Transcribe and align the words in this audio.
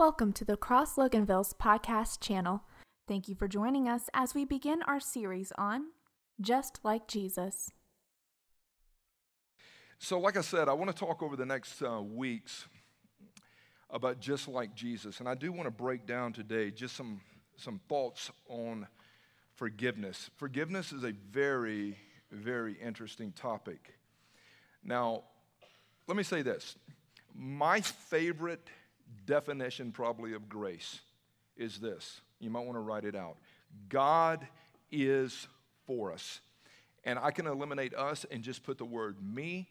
Welcome 0.00 0.32
to 0.32 0.46
the 0.46 0.56
Cross 0.56 0.96
Loganville's 0.96 1.52
podcast 1.52 2.20
channel. 2.20 2.62
Thank 3.06 3.28
you 3.28 3.34
for 3.34 3.46
joining 3.46 3.86
us 3.86 4.08
as 4.14 4.34
we 4.34 4.46
begin 4.46 4.82
our 4.84 4.98
series 4.98 5.52
on 5.58 5.88
Just 6.40 6.80
Like 6.82 7.06
Jesus. 7.06 7.70
So, 9.98 10.18
like 10.18 10.38
I 10.38 10.40
said, 10.40 10.70
I 10.70 10.72
want 10.72 10.90
to 10.90 10.96
talk 10.96 11.22
over 11.22 11.36
the 11.36 11.44
next 11.44 11.82
uh, 11.82 12.00
weeks 12.00 12.66
about 13.90 14.20
just 14.20 14.48
like 14.48 14.74
Jesus. 14.74 15.20
And 15.20 15.28
I 15.28 15.34
do 15.34 15.52
want 15.52 15.66
to 15.66 15.70
break 15.70 16.06
down 16.06 16.32
today 16.32 16.70
just 16.70 16.96
some, 16.96 17.20
some 17.58 17.78
thoughts 17.86 18.30
on 18.48 18.86
forgiveness. 19.54 20.30
Forgiveness 20.38 20.92
is 20.92 21.04
a 21.04 21.12
very, 21.30 21.98
very 22.32 22.72
interesting 22.82 23.32
topic. 23.32 23.92
Now, 24.82 25.24
let 26.06 26.16
me 26.16 26.22
say 26.22 26.40
this 26.40 26.74
my 27.34 27.82
favorite 27.82 28.66
definition, 29.26 29.92
probably, 29.92 30.34
of 30.34 30.48
grace 30.48 31.00
is 31.56 31.78
this. 31.78 32.20
You 32.38 32.50
might 32.50 32.64
want 32.64 32.74
to 32.74 32.80
write 32.80 33.04
it 33.04 33.14
out 33.14 33.36
God 33.88 34.46
is 34.90 35.46
for 35.86 36.12
us. 36.12 36.40
And 37.04 37.18
I 37.18 37.30
can 37.30 37.46
eliminate 37.46 37.94
us 37.94 38.26
and 38.30 38.42
just 38.42 38.62
put 38.62 38.78
the 38.78 38.84
word 38.84 39.16
me. 39.22 39.68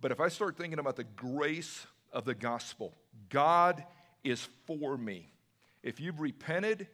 But 0.00 0.12
if 0.12 0.20
I 0.20 0.28
start 0.28 0.56
thinking 0.56 0.78
about 0.78 0.96
the 0.96 1.04
grace 1.04 1.86
of 2.12 2.24
the 2.24 2.34
gospel, 2.34 2.94
God 3.30 3.84
is 4.22 4.48
for 4.66 4.98
me. 4.98 5.32
If 5.82 6.00
you've 6.00 6.20
repented 6.20 6.88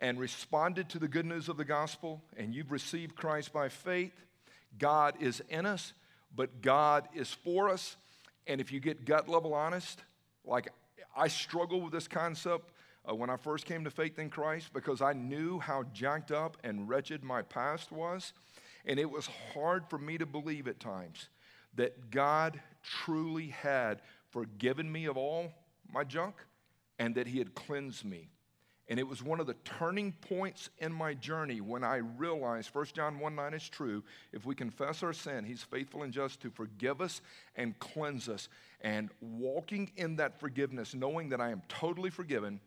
and 0.00 0.18
responded 0.18 0.88
to 0.90 0.98
the 0.98 1.08
good 1.08 1.24
news 1.24 1.48
of 1.48 1.56
the 1.56 1.64
gospel 1.64 2.22
and 2.36 2.54
you've 2.54 2.72
received 2.72 3.16
Christ 3.16 3.52
by 3.52 3.68
faith, 3.68 4.12
God 4.78 5.14
is 5.20 5.42
in 5.48 5.64
us, 5.64 5.92
but 6.34 6.60
God 6.60 7.08
is 7.14 7.30
for 7.30 7.68
us. 7.68 7.96
And 8.46 8.60
if 8.60 8.72
you 8.72 8.80
get 8.80 9.04
gut 9.04 9.28
level 9.28 9.54
honest, 9.54 10.02
like 10.44 10.68
I 11.16 11.28
struggle 11.28 11.80
with 11.80 11.92
this 11.92 12.08
concept 12.08 12.72
uh, 13.08 13.14
when 13.14 13.30
I 13.30 13.36
first 13.36 13.66
came 13.66 13.84
to 13.84 13.90
faith 13.90 14.18
in 14.18 14.30
Christ 14.30 14.72
because 14.72 15.02
I 15.02 15.12
knew 15.12 15.58
how 15.58 15.84
jacked 15.92 16.30
up 16.30 16.56
and 16.64 16.88
wretched 16.88 17.22
my 17.22 17.42
past 17.42 17.92
was. 17.92 18.32
And 18.84 18.98
it 18.98 19.10
was 19.10 19.28
hard 19.54 19.86
for 19.88 19.98
me 19.98 20.18
to 20.18 20.26
believe 20.26 20.66
at 20.68 20.80
times 20.80 21.28
that 21.74 22.10
God 22.10 22.60
truly 22.82 23.48
had 23.48 24.02
forgiven 24.30 24.90
me 24.90 25.06
of 25.06 25.16
all 25.16 25.52
my 25.92 26.04
junk 26.04 26.36
and 26.98 27.14
that 27.14 27.26
He 27.26 27.38
had 27.38 27.54
cleansed 27.54 28.04
me. 28.04 28.28
And 28.88 28.98
it 28.98 29.06
was 29.06 29.22
one 29.22 29.40
of 29.40 29.46
the 29.46 29.54
turning 29.64 30.12
points 30.12 30.68
in 30.78 30.92
my 30.92 31.14
journey 31.14 31.60
when 31.60 31.84
I 31.84 31.96
realized 31.96 32.74
1 32.74 32.86
John 32.92 33.20
1 33.20 33.34
9 33.34 33.54
is 33.54 33.68
true. 33.68 34.02
If 34.32 34.44
we 34.44 34.54
confess 34.54 35.02
our 35.02 35.12
sin, 35.12 35.44
He's 35.44 35.62
faithful 35.62 36.02
and 36.02 36.12
just 36.12 36.40
to 36.40 36.50
forgive 36.50 37.00
us 37.00 37.22
and 37.56 37.78
cleanse 37.78 38.28
us. 38.28 38.48
And 38.82 39.10
walking 39.20 39.90
in 39.96 40.16
that 40.16 40.38
forgiveness, 40.40 40.94
knowing 40.94 41.28
that 41.30 41.40
I 41.40 41.50
am 41.50 41.62
totally 41.68 42.10
forgiven, 42.10 42.60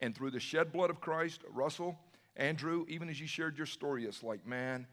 and 0.00 0.14
through 0.14 0.32
the 0.32 0.40
shed 0.40 0.72
blood 0.72 0.90
of 0.90 1.00
Christ, 1.00 1.42
Russell, 1.48 1.96
Andrew, 2.36 2.84
even 2.88 3.08
as 3.08 3.20
you 3.20 3.28
shared 3.28 3.56
your 3.56 3.66
story, 3.66 4.04
it's 4.04 4.22
like, 4.22 4.44
man, 4.46 4.86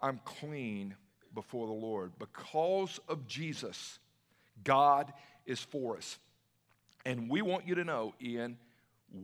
I'm 0.00 0.20
clean 0.24 0.94
before 1.34 1.66
the 1.66 1.72
Lord. 1.72 2.12
Because 2.18 3.00
of 3.08 3.26
Jesus, 3.26 3.98
God 4.62 5.12
is 5.46 5.60
for 5.60 5.96
us. 5.96 6.18
And 7.04 7.28
we 7.28 7.42
want 7.42 7.66
you 7.66 7.74
to 7.74 7.84
know, 7.84 8.14
Ian, 8.22 8.56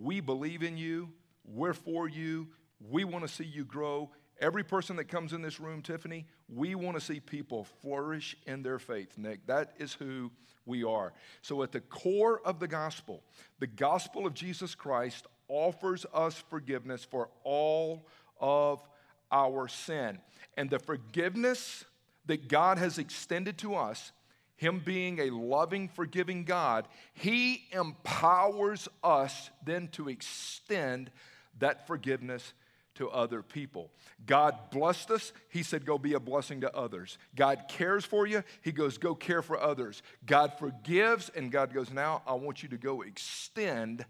we 0.02 0.20
believe 0.20 0.62
in 0.62 0.77
you, 0.77 1.08
we're 1.44 1.72
for 1.72 2.08
you, 2.08 2.48
we 2.91 3.05
want 3.05 3.27
to 3.27 3.33
see 3.33 3.44
you 3.44 3.64
grow. 3.64 4.11
Every 4.41 4.64
person 4.64 4.96
that 4.96 5.05
comes 5.05 5.33
in 5.33 5.42
this 5.42 5.60
room, 5.60 5.83
Tiffany, 5.83 6.27
we 6.48 6.74
want 6.74 6.98
to 6.98 7.00
see 7.00 7.20
people 7.20 7.64
flourish 7.83 8.36
in 8.46 8.62
their 8.62 8.78
faith, 8.78 9.18
Nick. 9.18 9.46
That 9.46 9.74
is 9.78 9.92
who 9.92 10.30
we 10.64 10.83
are. 10.83 11.12
So, 11.42 11.62
at 11.62 11.73
the 11.73 11.80
core 11.80 12.40
of 12.45 12.58
the 12.58 12.68
gospel, 12.68 13.23
the 13.58 13.67
gospel 13.67 14.27
of 14.27 14.34
Jesus 14.34 14.74
Christ 14.74 15.27
offers 15.48 16.06
us 16.14 16.42
forgiveness 16.48 17.05
for 17.05 17.29
all 17.45 18.06
of 18.40 18.80
our 19.30 19.68
sin. 19.68 20.18
And 20.56 20.70
the 20.70 20.79
forgiveness 20.79 21.84
that 22.27 22.48
God 22.48 22.79
has 22.79 22.98
extended 22.98 23.58
to 23.58 23.74
us 23.74 24.12
him 24.61 24.83
being 24.84 25.20
a 25.20 25.30
loving, 25.30 25.89
forgiving 25.89 26.45
God, 26.45 26.86
He 27.14 27.64
empowers 27.73 28.90
us 29.02 29.48
then 29.64 29.89
to 29.92 30.11
extend 30.11 31.11
that 31.61 31.86
forgiveness 31.86 32.52
to 33.00 33.08
other 33.08 33.42
people. 33.42 33.90
God 34.27 34.55
blessed 34.70 35.11
us. 35.11 35.33
He 35.48 35.62
said, 35.62 35.86
Go 35.86 35.96
be 35.96 36.12
a 36.12 36.20
blessing 36.20 36.61
to 36.61 36.77
others. 36.77 37.16
God 37.34 37.64
cares 37.66 38.05
for 38.05 38.27
you. 38.27 38.44
He 38.61 38.72
goes, 38.72 38.98
Go 38.98 39.14
care 39.14 39.40
for 39.40 39.58
others. 39.58 40.02
God 40.27 40.52
forgives, 40.58 41.30
and 41.30 41.50
God 41.50 41.72
goes, 41.72 41.90
Now 41.90 42.22
I 42.27 42.34
want 42.34 42.62
you 42.62 42.68
to 42.68 42.77
go 42.77 43.00
extend 43.00 44.05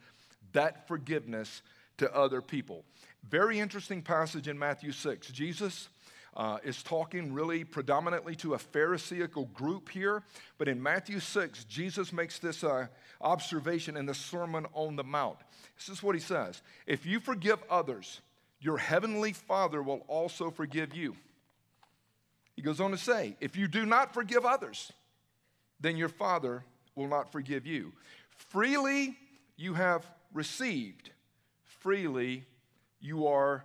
that 0.53 0.89
forgiveness 0.89 1.63
to 1.99 2.13
other 2.13 2.43
people. 2.43 2.85
Very 3.29 3.61
interesting 3.61 4.03
passage 4.03 4.49
in 4.49 4.59
Matthew 4.59 4.91
6. 4.91 5.29
Jesus 5.29 5.89
uh, 6.37 6.59
is 6.65 6.83
talking 6.83 7.33
really 7.33 7.63
predominantly 7.63 8.35
to 8.37 8.55
a 8.55 8.59
Pharisaical 8.59 9.47
group 9.47 9.89
here. 9.89 10.25
But 10.59 10.67
in 10.67 10.83
Matthew 10.83 11.21
6, 11.21 11.65
Jesus 11.65 12.13
makes 12.13 12.41
this 12.41 12.65
uh, 12.65 12.89
observation 13.21 13.97
in 13.97 14.07
the 14.07 14.15
Sermon 14.15 14.67
on 14.73 14.97
the 14.97 15.05
Mount. 15.05 15.39
This 15.77 15.89
is 15.89 16.03
what 16.03 16.17
he 16.17 16.21
says 16.21 16.63
If 16.87 17.07
you 17.07 17.21
forgive 17.21 17.59
others, 17.71 18.21
your 18.61 18.79
heavenly 18.79 19.33
Father 19.33 19.83
will 19.83 20.05
also 20.07 20.51
forgive 20.51 20.95
you. 20.95 21.17
He 22.55 22.63
goes 22.63 22.81
on 22.81 22.91
to 22.91 22.99
say, 22.99 23.37
If 23.41 23.57
you 23.57 23.67
do 23.67 23.87
not 23.87 24.13
forgive 24.13 24.45
others, 24.45 24.93
then 25.81 25.97
your 25.97 26.11
Father 26.11 26.65
will 26.95 27.09
not 27.09 27.33
forgive 27.33 27.67
you. 27.67 27.93
Freely 28.51 29.17
you 29.57 29.75
have 29.75 30.07
received, 30.33 31.11
freely 31.65 32.45
you 33.01 33.27
are 33.27 33.65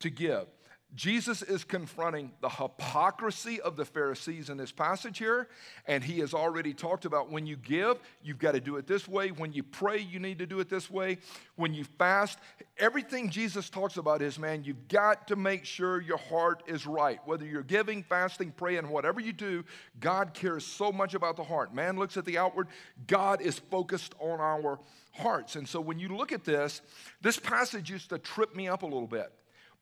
to 0.00 0.10
give. 0.10 0.46
Jesus 0.94 1.42
is 1.42 1.64
confronting 1.64 2.30
the 2.40 2.48
hypocrisy 2.48 3.60
of 3.60 3.74
the 3.74 3.84
Pharisees 3.84 4.48
in 4.48 4.56
this 4.56 4.70
passage 4.70 5.18
here, 5.18 5.48
and 5.86 6.04
he 6.04 6.20
has 6.20 6.32
already 6.32 6.72
talked 6.72 7.04
about 7.04 7.32
when 7.32 7.46
you 7.46 7.56
give, 7.56 7.98
you've 8.22 8.38
got 8.38 8.52
to 8.52 8.60
do 8.60 8.76
it 8.76 8.86
this 8.86 9.08
way. 9.08 9.30
When 9.30 9.52
you 9.52 9.64
pray, 9.64 9.98
you 9.98 10.20
need 10.20 10.38
to 10.38 10.46
do 10.46 10.60
it 10.60 10.68
this 10.68 10.88
way. 10.88 11.18
When 11.56 11.74
you 11.74 11.82
fast, 11.82 12.38
everything 12.78 13.28
Jesus 13.28 13.68
talks 13.68 13.96
about 13.96 14.22
is, 14.22 14.38
man, 14.38 14.62
you've 14.62 14.86
got 14.86 15.26
to 15.28 15.36
make 15.36 15.64
sure 15.64 16.00
your 16.00 16.18
heart 16.18 16.62
is 16.68 16.86
right. 16.86 17.18
Whether 17.24 17.44
you're 17.44 17.62
giving, 17.62 18.04
fasting, 18.04 18.52
praying, 18.52 18.88
whatever 18.88 19.20
you 19.20 19.32
do, 19.32 19.64
God 19.98 20.32
cares 20.32 20.64
so 20.64 20.92
much 20.92 21.14
about 21.14 21.36
the 21.36 21.44
heart. 21.44 21.74
Man 21.74 21.98
looks 21.98 22.16
at 22.16 22.24
the 22.24 22.38
outward, 22.38 22.68
God 23.08 23.40
is 23.40 23.58
focused 23.58 24.14
on 24.20 24.38
our 24.38 24.78
hearts. 25.12 25.56
And 25.56 25.68
so 25.68 25.80
when 25.80 25.98
you 25.98 26.08
look 26.08 26.30
at 26.30 26.44
this, 26.44 26.82
this 27.20 27.38
passage 27.38 27.90
used 27.90 28.10
to 28.10 28.18
trip 28.18 28.54
me 28.54 28.68
up 28.68 28.82
a 28.82 28.86
little 28.86 29.08
bit 29.08 29.32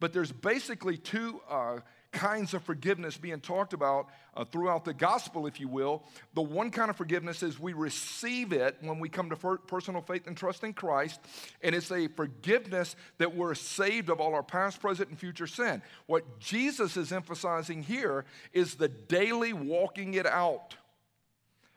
but 0.03 0.13
there's 0.13 0.33
basically 0.33 0.97
two 0.97 1.41
uh, 1.49 1.79
kinds 2.11 2.55
of 2.55 2.63
forgiveness 2.65 3.17
being 3.17 3.39
talked 3.39 3.73
about 3.73 4.09
uh, 4.37 4.45
throughout 4.45 4.85
the 4.85 4.93
gospel, 4.93 5.47
if 5.47 5.61
you 5.61 5.69
will. 5.69 6.03
The 6.35 6.43
one 6.43 6.73
kind 6.73 6.91
of 6.91 6.97
forgiveness 6.97 7.45
is 7.45 7.57
we 7.61 7.73
receive 7.73 8.53
it 8.53 8.77
when 8.81 8.99
we 8.99 9.09
come 9.09 9.31
to 9.31 9.37
personal 9.69 10.03
faith 10.03 10.27
and 10.27 10.37
trust 10.37 10.65
in 10.65 10.73
Christ, 10.73 11.21
and 11.63 11.73
it's 11.73 11.93
a 11.93 12.09
forgiveness 12.09 12.97
that 13.19 13.37
we're 13.37 13.55
saved 13.55 14.11
of 14.11 14.21
all 14.21 14.35
our 14.35 14.43
past, 14.43 14.81
present, 14.81 15.09
and 15.11 15.17
future 15.17 15.47
sin. 15.47 15.81
What 16.07 16.41
Jesus 16.41 16.97
is 16.97 17.13
emphasizing 17.13 17.85
here 17.85 18.25
is 18.53 18.75
the 18.75 18.89
daily 18.89 19.53
walking 19.53 20.15
it 20.15 20.27
out. 20.27 20.75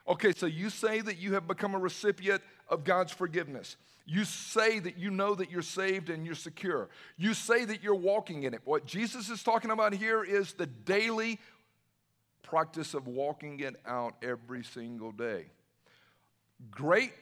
Okay, 0.07 0.33
so 0.35 0.47
you 0.47 0.71
say 0.71 0.99
that 0.99 1.19
you 1.19 1.35
have 1.35 1.45
become 1.45 1.75
a 1.75 1.79
recipient 1.79 2.41
of 2.69 2.85
God's 2.85 3.11
forgiveness. 3.11 3.77
You 4.05 4.23
say 4.23 4.79
that 4.79 4.97
you 4.97 5.09
know 5.09 5.33
that 5.35 5.49
you're 5.49 5.63
saved 5.63 6.09
and 6.09 6.25
you're 6.25 6.35
secure. 6.35 6.89
You 7.17 7.33
say 7.33 7.65
that 7.65 7.81
you're 7.81 7.95
walking 7.95 8.43
in 8.43 8.53
it. 8.53 8.61
What 8.63 8.85
Jesus 8.85 9.29
is 9.29 9.41
talking 9.41 9.71
about 9.71 9.93
here 9.93 10.23
is 10.23 10.53
the 10.53 10.67
daily 10.67 11.39
practice 12.43 12.93
of 12.93 13.07
walking 13.07 13.59
it 13.61 13.75
out 13.85 14.13
every 14.21 14.63
single 14.63 15.11
day. 15.11 15.47
Great, 16.69 17.13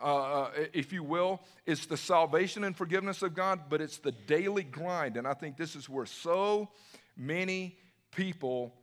uh, 0.00 0.42
uh 0.42 0.50
if 0.72 0.92
you 0.92 1.04
will, 1.04 1.40
it's 1.64 1.86
the 1.86 1.96
salvation 1.96 2.64
and 2.64 2.76
forgiveness 2.76 3.22
of 3.22 3.34
God, 3.34 3.60
but 3.68 3.80
it's 3.80 3.98
the 3.98 4.12
daily 4.12 4.64
grind. 4.64 5.16
And 5.16 5.28
I 5.28 5.34
think 5.34 5.56
this 5.56 5.76
is 5.76 5.88
where 5.88 6.06
so 6.06 6.70
many 7.16 7.78
people 8.10 8.74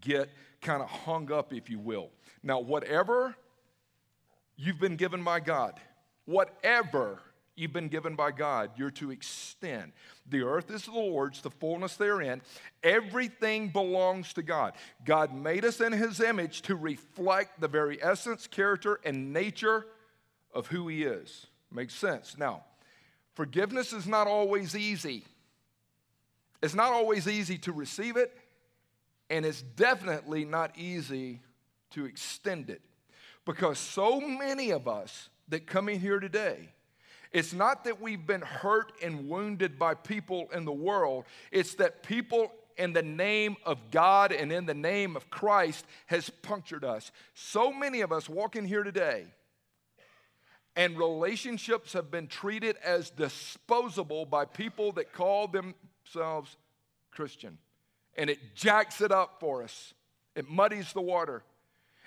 get 0.00 0.30
kind 0.60 0.82
of 0.82 0.88
hung 0.88 1.32
up, 1.32 1.52
if 1.52 1.68
you 1.68 1.80
will. 1.80 2.10
Now, 2.44 2.60
whatever 2.60 3.34
you've 4.56 4.78
been 4.78 4.96
given 4.96 5.24
by 5.24 5.40
God, 5.40 5.80
whatever 6.26 7.20
you've 7.56 7.72
been 7.72 7.88
given 7.88 8.14
by 8.14 8.30
God, 8.30 8.70
you're 8.76 8.90
to 8.90 9.10
extend. 9.10 9.92
The 10.28 10.42
earth 10.42 10.70
is 10.70 10.84
the 10.84 10.92
Lord's, 10.92 11.40
the 11.40 11.50
fullness 11.50 11.96
therein. 11.96 12.42
Everything 12.82 13.68
belongs 13.68 14.32
to 14.34 14.42
God. 14.42 14.74
God 15.04 15.34
made 15.34 15.64
us 15.64 15.80
in 15.80 15.92
His 15.92 16.20
image 16.20 16.62
to 16.62 16.76
reflect 16.76 17.60
the 17.60 17.68
very 17.68 18.02
essence, 18.02 18.46
character, 18.46 19.00
and 19.04 19.32
nature 19.32 19.86
of 20.52 20.66
who 20.66 20.86
He 20.88 21.04
is. 21.04 21.46
Makes 21.72 21.94
sense. 21.94 22.36
Now, 22.38 22.64
forgiveness 23.34 23.92
is 23.92 24.06
not 24.06 24.26
always 24.26 24.76
easy. 24.76 25.24
It's 26.62 26.74
not 26.74 26.92
always 26.92 27.26
easy 27.26 27.58
to 27.58 27.72
receive 27.72 28.16
it, 28.16 28.36
and 29.30 29.44
it's 29.46 29.62
definitely 29.62 30.44
not 30.44 30.76
easy 30.76 31.40
to 31.90 32.04
extend 32.04 32.70
it. 32.70 32.82
Because 33.44 33.78
so 33.78 34.20
many 34.20 34.70
of 34.70 34.88
us 34.88 35.28
that 35.48 35.66
come 35.66 35.88
in 35.88 36.00
here 36.00 36.20
today 36.20 36.68
It's 37.32 37.52
not 37.52 37.84
that 37.84 38.00
we've 38.00 38.26
been 38.26 38.42
hurt 38.42 38.92
and 39.02 39.28
wounded 39.28 39.78
by 39.78 39.94
people 39.94 40.48
in 40.54 40.64
the 40.64 40.72
world, 40.72 41.24
it's 41.50 41.74
that 41.74 42.02
people 42.02 42.52
in 42.76 42.92
the 42.92 43.02
name 43.02 43.56
of 43.64 43.90
God 43.90 44.32
and 44.32 44.52
in 44.52 44.66
the 44.66 44.74
name 44.74 45.16
of 45.16 45.30
Christ 45.30 45.86
has 46.06 46.30
punctured 46.30 46.84
us. 46.84 47.10
So 47.34 47.72
many 47.72 48.02
of 48.02 48.12
us 48.12 48.28
walk 48.28 48.56
in 48.56 48.64
here 48.64 48.82
today, 48.82 49.26
and 50.76 50.96
relationships 50.96 51.92
have 51.94 52.10
been 52.10 52.26
treated 52.26 52.76
as 52.84 53.10
disposable 53.10 54.26
by 54.26 54.44
people 54.44 54.92
that 54.92 55.12
call 55.12 55.48
themselves 55.48 56.56
Christian. 57.10 57.58
And 58.16 58.30
it 58.30 58.54
jacks 58.54 59.00
it 59.00 59.12
up 59.12 59.40
for 59.40 59.62
us, 59.62 59.94
it 60.34 60.48
muddies 60.48 60.92
the 60.92 61.02
water, 61.02 61.42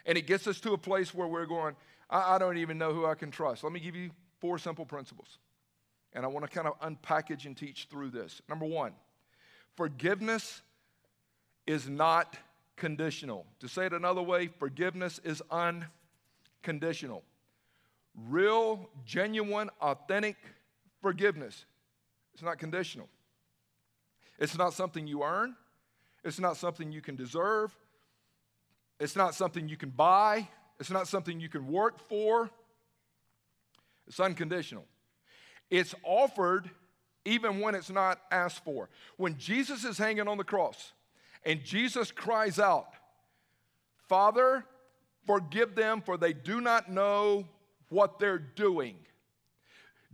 and 0.05 0.17
it 0.17 0.25
gets 0.25 0.47
us 0.47 0.59
to 0.61 0.73
a 0.73 0.77
place 0.77 1.13
where 1.13 1.27
we're 1.27 1.45
going, 1.45 1.75
I, 2.09 2.35
I 2.35 2.37
don't 2.37 2.57
even 2.57 2.77
know 2.77 2.93
who 2.93 3.05
I 3.05 3.15
can 3.15 3.31
trust. 3.31 3.63
Let 3.63 3.73
me 3.73 3.79
give 3.79 3.95
you 3.95 4.11
four 4.39 4.57
simple 4.57 4.85
principles. 4.85 5.37
And 6.13 6.25
I 6.25 6.27
want 6.27 6.49
to 6.49 6.51
kind 6.51 6.67
of 6.67 6.79
unpackage 6.81 7.45
and 7.45 7.55
teach 7.55 7.87
through 7.89 8.09
this. 8.09 8.41
Number 8.49 8.65
one, 8.65 8.93
Forgiveness 9.79 10.61
is 11.65 11.87
not 11.87 12.35
conditional. 12.75 13.45
To 13.61 13.69
say 13.69 13.85
it 13.85 13.93
another 13.93 14.21
way, 14.21 14.47
forgiveness 14.47 15.21
is 15.23 15.41
unconditional. 15.49 17.23
Real, 18.27 18.89
genuine, 19.05 19.69
authentic 19.79 20.35
forgiveness 21.01 21.63
is 22.35 22.41
not 22.41 22.57
conditional. 22.57 23.07
It's 24.37 24.57
not 24.57 24.73
something 24.73 25.07
you 25.07 25.23
earn, 25.23 25.55
it's 26.25 26.41
not 26.41 26.57
something 26.57 26.91
you 26.91 26.99
can 26.99 27.15
deserve, 27.15 27.73
it's 28.99 29.15
not 29.15 29.33
something 29.33 29.69
you 29.69 29.77
can 29.77 29.91
buy, 29.91 30.45
it's 30.79 30.89
not 30.89 31.07
something 31.07 31.39
you 31.39 31.49
can 31.49 31.67
work 31.67 31.99
for. 32.07 32.49
It's 34.07 34.19
unconditional. 34.19 34.85
It's 35.69 35.93
offered 36.03 36.69
even 37.25 37.59
when 37.59 37.75
it's 37.75 37.89
not 37.89 38.19
asked 38.31 38.63
for. 38.63 38.89
When 39.17 39.37
Jesus 39.37 39.83
is 39.83 39.97
hanging 39.97 40.27
on 40.27 40.37
the 40.37 40.43
cross 40.43 40.93
and 41.45 41.63
Jesus 41.63 42.11
cries 42.11 42.59
out, 42.59 42.87
Father, 44.07 44.65
forgive 45.27 45.75
them, 45.75 46.01
for 46.01 46.17
they 46.17 46.33
do 46.33 46.59
not 46.61 46.89
know 46.89 47.47
what 47.89 48.17
they're 48.17 48.39
doing. 48.39 48.95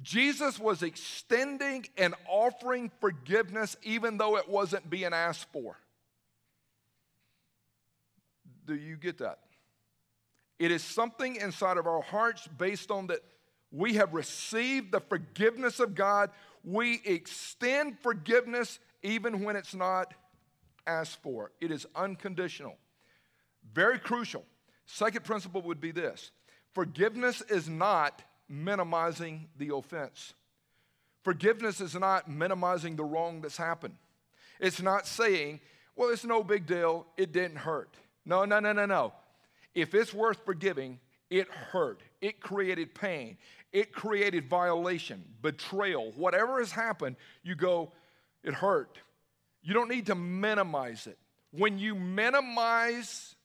Jesus 0.01 0.59
was 0.59 0.83
extending 0.83 1.85
and 1.97 2.15
offering 2.27 2.91
forgiveness 2.99 3.77
even 3.83 4.17
though 4.17 4.35
it 4.35 4.49
wasn't 4.49 4.89
being 4.89 5.13
asked 5.13 5.49
for. 5.53 5.77
Do 8.65 8.75
you 8.75 8.97
get 8.97 9.19
that? 9.19 9.39
It 10.59 10.71
is 10.71 10.83
something 10.83 11.35
inside 11.35 11.77
of 11.77 11.87
our 11.87 12.01
hearts 12.01 12.47
based 12.47 12.91
on 12.91 13.07
that 13.07 13.19
we 13.71 13.95
have 13.95 14.13
received 14.13 14.91
the 14.91 15.01
forgiveness 15.01 15.79
of 15.79 15.95
God 15.95 16.29
we 16.65 16.99
extend 17.05 17.99
forgiveness 17.99 18.79
even 19.03 19.43
when 19.43 19.55
it's 19.55 19.75
not 19.75 20.13
asked 20.87 21.21
for. 21.21 21.51
It 21.61 21.71
is 21.71 21.85
unconditional. 21.95 22.75
Very 23.73 23.99
crucial. 23.99 24.43
Second 24.87 25.23
principle 25.23 25.61
would 25.63 25.79
be 25.79 25.91
this 25.91 26.31
forgiveness 26.73 27.41
is 27.49 27.69
not 27.69 28.23
minimizing 28.49 29.47
the 29.57 29.73
offense. 29.73 30.33
Forgiveness 31.23 31.81
is 31.81 31.95
not 31.95 32.29
minimizing 32.29 32.95
the 32.95 33.03
wrong 33.03 33.41
that's 33.41 33.57
happened. 33.57 33.95
It's 34.59 34.81
not 34.81 35.07
saying, 35.07 35.59
well, 35.95 36.09
it's 36.09 36.25
no 36.25 36.43
big 36.43 36.67
deal, 36.67 37.07
it 37.17 37.31
didn't 37.31 37.57
hurt. 37.57 37.95
No, 38.25 38.45
no, 38.45 38.59
no, 38.59 38.73
no, 38.73 38.85
no. 38.85 39.13
If 39.75 39.93
it's 39.93 40.13
worth 40.13 40.43
forgiving, 40.45 40.99
it 41.29 41.47
hurt. 41.49 42.01
It 42.21 42.39
created 42.39 42.95
pain 42.95 43.37
it 43.75 43.91
created 43.91 44.47
violation, 44.47 45.21
betrayal, 45.41 46.13
whatever 46.15 46.59
has 46.59 46.71
happened, 46.71 47.17
you 47.43 47.55
go, 47.55 47.91
it 48.41 48.53
hurt. 48.53 48.97
You 49.63 49.73
don't 49.73 49.89
need 49.89 50.05
to 50.05 50.15
minimize 50.15 51.07
it. 51.07 51.17
When 51.51 51.77
you 51.77 51.93
minimize 51.93 53.35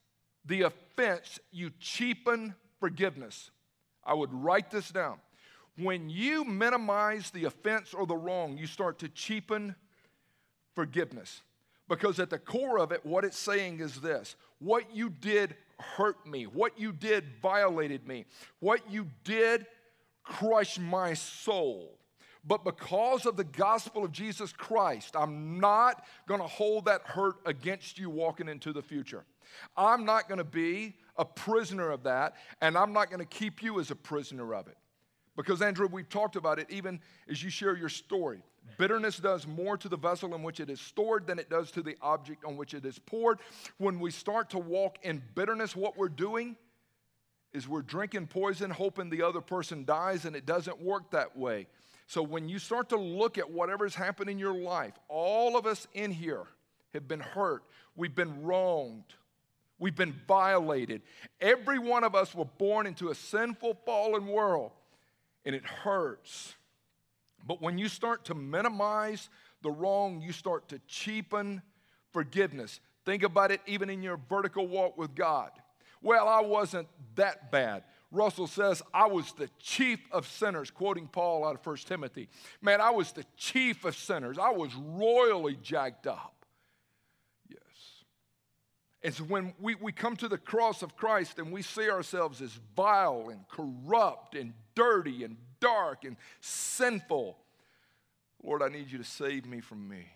the 0.44 0.62
offense, 0.62 1.40
you 1.50 1.72
cheapen 1.80 2.54
forgiveness. 2.78 3.50
I 4.04 4.14
would 4.14 4.32
write 4.32 4.70
this 4.70 4.88
down. 4.90 5.18
When 5.76 6.08
you 6.08 6.44
minimize 6.44 7.30
the 7.30 7.46
offense 7.46 7.92
or 7.92 8.06
the 8.06 8.16
wrong, 8.16 8.56
you 8.56 8.68
start 8.68 9.00
to 9.00 9.08
cheapen 9.08 9.74
forgiveness. 10.76 11.42
Because 11.90 12.20
at 12.20 12.30
the 12.30 12.38
core 12.38 12.78
of 12.78 12.92
it, 12.92 13.04
what 13.04 13.24
it's 13.24 13.36
saying 13.36 13.80
is 13.80 14.00
this 14.00 14.36
what 14.60 14.94
you 14.94 15.10
did 15.10 15.56
hurt 15.80 16.24
me, 16.24 16.44
what 16.44 16.78
you 16.78 16.92
did 16.92 17.24
violated 17.42 18.06
me, 18.06 18.26
what 18.60 18.88
you 18.88 19.08
did 19.24 19.66
crushed 20.22 20.78
my 20.78 21.14
soul. 21.14 21.98
But 22.46 22.64
because 22.64 23.26
of 23.26 23.36
the 23.36 23.44
gospel 23.44 24.04
of 24.04 24.12
Jesus 24.12 24.52
Christ, 24.52 25.16
I'm 25.16 25.58
not 25.58 26.06
going 26.26 26.40
to 26.40 26.46
hold 26.46 26.84
that 26.84 27.02
hurt 27.02 27.36
against 27.44 27.98
you 27.98 28.08
walking 28.08 28.48
into 28.48 28.72
the 28.72 28.80
future. 28.80 29.24
I'm 29.76 30.04
not 30.04 30.28
going 30.28 30.38
to 30.38 30.44
be 30.44 30.94
a 31.16 31.24
prisoner 31.24 31.90
of 31.90 32.04
that, 32.04 32.36
and 32.62 32.78
I'm 32.78 32.92
not 32.92 33.10
going 33.10 33.18
to 33.18 33.26
keep 33.26 33.62
you 33.62 33.80
as 33.80 33.90
a 33.90 33.96
prisoner 33.96 34.54
of 34.54 34.68
it. 34.68 34.76
Because, 35.36 35.60
Andrew, 35.60 35.88
we've 35.90 36.08
talked 36.08 36.36
about 36.36 36.60
it 36.60 36.68
even 36.70 37.00
as 37.28 37.42
you 37.42 37.50
share 37.50 37.76
your 37.76 37.88
story. 37.88 38.42
Bitterness 38.78 39.18
does 39.18 39.46
more 39.46 39.76
to 39.76 39.88
the 39.88 39.96
vessel 39.96 40.34
in 40.34 40.42
which 40.42 40.60
it 40.60 40.70
is 40.70 40.80
stored 40.80 41.26
than 41.26 41.38
it 41.38 41.50
does 41.50 41.70
to 41.72 41.82
the 41.82 41.96
object 42.00 42.44
on 42.44 42.56
which 42.56 42.72
it 42.72 42.84
is 42.86 42.98
poured. 42.98 43.38
When 43.78 44.00
we 44.00 44.10
start 44.10 44.50
to 44.50 44.58
walk 44.58 44.98
in 45.02 45.22
bitterness, 45.34 45.76
what 45.76 45.96
we're 45.96 46.08
doing 46.08 46.56
is 47.52 47.68
we're 47.68 47.82
drinking 47.82 48.28
poison 48.28 48.70
hoping 48.70 49.10
the 49.10 49.22
other 49.22 49.40
person 49.40 49.84
dies, 49.84 50.24
and 50.24 50.34
it 50.36 50.46
doesn't 50.46 50.80
work 50.80 51.10
that 51.10 51.36
way. 51.36 51.66
So 52.06 52.22
when 52.22 52.48
you 52.48 52.58
start 52.58 52.88
to 52.88 52.96
look 52.96 53.38
at 53.38 53.50
whatever's 53.50 53.94
happened 53.94 54.30
in 54.30 54.38
your 54.38 54.54
life, 54.54 54.94
all 55.08 55.56
of 55.56 55.66
us 55.66 55.86
in 55.94 56.10
here 56.10 56.44
have 56.92 57.06
been 57.06 57.20
hurt, 57.20 57.62
we've 57.96 58.14
been 58.14 58.42
wronged, 58.42 59.14
we've 59.78 59.94
been 59.94 60.14
violated. 60.26 61.02
Every 61.40 61.78
one 61.78 62.02
of 62.02 62.14
us 62.14 62.34
were 62.34 62.46
born 62.58 62.86
into 62.86 63.10
a 63.10 63.14
sinful, 63.14 63.78
fallen 63.84 64.26
world, 64.26 64.72
and 65.44 65.54
it 65.54 65.64
hurts. 65.64 66.54
But 67.46 67.60
when 67.60 67.78
you 67.78 67.88
start 67.88 68.24
to 68.26 68.34
minimize 68.34 69.28
the 69.62 69.70
wrong, 69.70 70.20
you 70.20 70.32
start 70.32 70.68
to 70.68 70.80
cheapen 70.86 71.62
forgiveness. 72.12 72.80
Think 73.04 73.22
about 73.22 73.50
it 73.50 73.60
even 73.66 73.90
in 73.90 74.02
your 74.02 74.18
vertical 74.28 74.66
walk 74.66 74.96
with 74.96 75.14
God. 75.14 75.50
Well, 76.02 76.28
I 76.28 76.40
wasn't 76.40 76.88
that 77.16 77.50
bad. 77.50 77.84
Russell 78.10 78.46
says, 78.46 78.82
I 78.92 79.06
was 79.06 79.32
the 79.32 79.48
chief 79.58 80.00
of 80.10 80.26
sinners, 80.26 80.70
quoting 80.70 81.06
Paul 81.06 81.46
out 81.46 81.54
of 81.54 81.64
1 81.64 81.76
Timothy. 81.78 82.28
Man, 82.60 82.80
I 82.80 82.90
was 82.90 83.12
the 83.12 83.24
chief 83.36 83.84
of 83.84 83.94
sinners. 83.94 84.36
I 84.38 84.50
was 84.50 84.74
royally 84.74 85.56
jacked 85.62 86.06
up. 86.06 86.44
Yes. 87.48 87.60
And 89.02 89.14
so 89.14 89.24
when 89.24 89.54
we, 89.60 89.76
we 89.76 89.92
come 89.92 90.16
to 90.16 90.28
the 90.28 90.38
cross 90.38 90.82
of 90.82 90.96
Christ 90.96 91.38
and 91.38 91.52
we 91.52 91.62
see 91.62 91.88
ourselves 91.88 92.42
as 92.42 92.58
vile 92.74 93.28
and 93.30 93.46
corrupt 93.48 94.34
and 94.34 94.54
dirty 94.74 95.22
and 95.22 95.36
dark 95.60 96.04
and 96.04 96.16
sinful, 96.40 97.36
Lord, 98.42 98.62
I 98.62 98.68
need 98.68 98.90
you 98.90 98.98
to 98.98 99.04
save 99.04 99.46
me 99.46 99.60
from 99.60 99.88
me. 99.88 100.06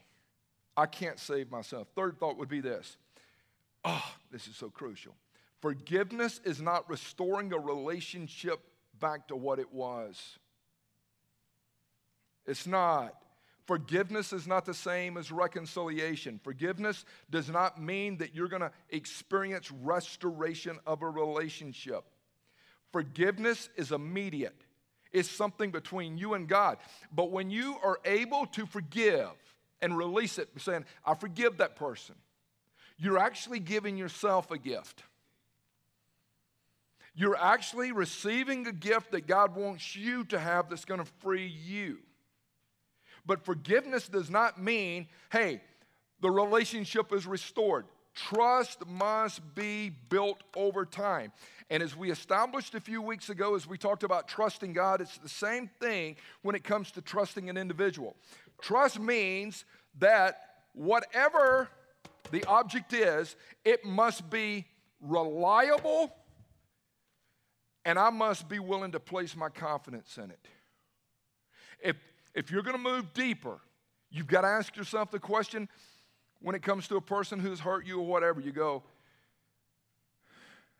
I 0.77 0.87
can't 0.87 1.19
save 1.19 1.51
myself. 1.51 1.89
Third 1.95 2.19
thought 2.19 2.39
would 2.39 2.49
be 2.49 2.61
this. 2.61 2.97
Oh, 3.85 4.13
this 4.33 4.49
is 4.49 4.57
so 4.57 4.71
crucial. 4.71 5.15
Forgiveness 5.61 6.41
is 6.45 6.61
not 6.61 6.89
restoring 6.91 7.53
a 7.53 7.59
relationship 7.59 8.61
back 8.99 9.29
to 9.29 9.37
what 9.37 9.59
it 9.59 9.73
was. 9.73 10.39
It's 12.47 12.67
not. 12.67 13.15
Forgiveness 13.67 14.35
is 14.35 14.47
not 14.47 14.67
the 14.67 14.75
same 14.75 15.17
as 15.17 15.33
reconciliation. 15.33 16.39
Forgiveness 16.45 17.07
does 17.31 17.49
not 17.49 17.81
mean 17.81 18.19
that 18.19 18.35
you're 18.35 18.49
going 18.49 18.61
to 18.61 18.73
experience 18.91 19.71
restoration 19.71 20.79
of 20.87 21.01
a 21.01 21.09
relationship. 21.09 22.05
Forgiveness 22.93 23.71
is 23.77 23.91
immediate, 23.91 24.64
it's 25.15 25.31
something 25.31 25.71
between 25.71 26.19
you 26.19 26.35
and 26.35 26.47
God. 26.47 26.77
But 27.11 27.31
when 27.31 27.49
you 27.49 27.77
are 27.83 28.01
able 28.05 28.47
to 28.47 28.67
forgive 28.67 29.31
and 29.81 29.97
release 29.97 30.39
it, 30.39 30.51
saying, 30.59 30.85
I 31.07 31.15
forgive 31.15 31.59
that 31.59 31.77
person, 31.77 32.17
you're 32.99 33.19
actually 33.19 33.61
giving 33.61 33.97
yourself 33.97 34.51
a 34.51 34.59
gift. 34.59 35.05
You're 37.15 37.37
actually 37.37 37.93
receiving 37.93 38.67
a 38.67 38.73
gift 38.73 39.13
that 39.13 39.29
God 39.29 39.55
wants 39.55 39.95
you 39.95 40.25
to 40.25 40.39
have 40.39 40.69
that's 40.69 40.85
going 40.85 41.01
to 41.01 41.11
free 41.21 41.47
you. 41.47 41.99
But 43.25 43.45
forgiveness 43.45 44.09
does 44.09 44.29
not 44.29 44.61
mean, 44.61 45.07
hey, 45.31 45.63
the 46.21 46.31
relationship 46.31 47.13
is 47.13 47.25
restored. 47.25 47.87
Trust 48.15 48.87
must 48.87 49.55
be 49.55 49.91
built 50.09 50.43
over 50.57 50.87
time. 50.87 51.33
And 51.69 51.83
as 51.83 51.97
we 51.97 52.11
established 52.11 52.75
a 52.75 52.81
few 52.81 53.03
weeks 53.03 53.29
ago, 53.29 53.57
as 53.57 53.67
we 53.67 53.77
talked 53.77 54.05
about 54.05 54.29
trusting 54.29 54.73
God, 54.73 55.01
it's 55.01 55.19
the 55.19 55.29
same 55.29 55.69
thing 55.81 56.17
when 56.43 56.55
it 56.55 56.63
comes 56.63 56.91
to 56.93 57.03
trusting 57.03 57.51
an 57.51 57.57
individual. 57.57 58.15
Trust 58.61 59.01
means 59.01 59.65
that 59.99 60.41
whatever 60.75 61.69
the 62.31 62.45
object 62.45 62.93
is, 62.93 63.35
it 63.65 63.85
must 63.85 64.31
be 64.31 64.67
reliable 65.01 66.15
and 67.85 67.99
I 67.99 68.11
must 68.11 68.49
be 68.49 68.59
willing 68.59 68.93
to 68.93 69.01
place 69.01 69.37
my 69.37 69.49
confidence 69.49 70.17
in 70.17 70.31
it. 70.31 70.49
if, 71.83 71.97
if 72.35 72.51
you're 72.51 72.63
going 72.63 72.77
to 72.77 72.83
move 72.83 73.13
deeper, 73.13 73.59
you've 74.11 74.27
got 74.27 74.43
to 74.43 74.49
ask 74.49 74.77
yourself 74.77 75.11
the 75.11 75.19
question 75.19 75.69
when 76.45 76.55
it 76.55 76.61
comes 76.61 76.87
to 76.89 76.97
a 76.97 77.01
person 77.01 77.41
who's 77.41 77.59
hurt 77.59 77.87
you 77.87 77.99
or 77.99 78.07
whatever, 78.07 78.39
you 78.39 78.53
go, 78.53 78.83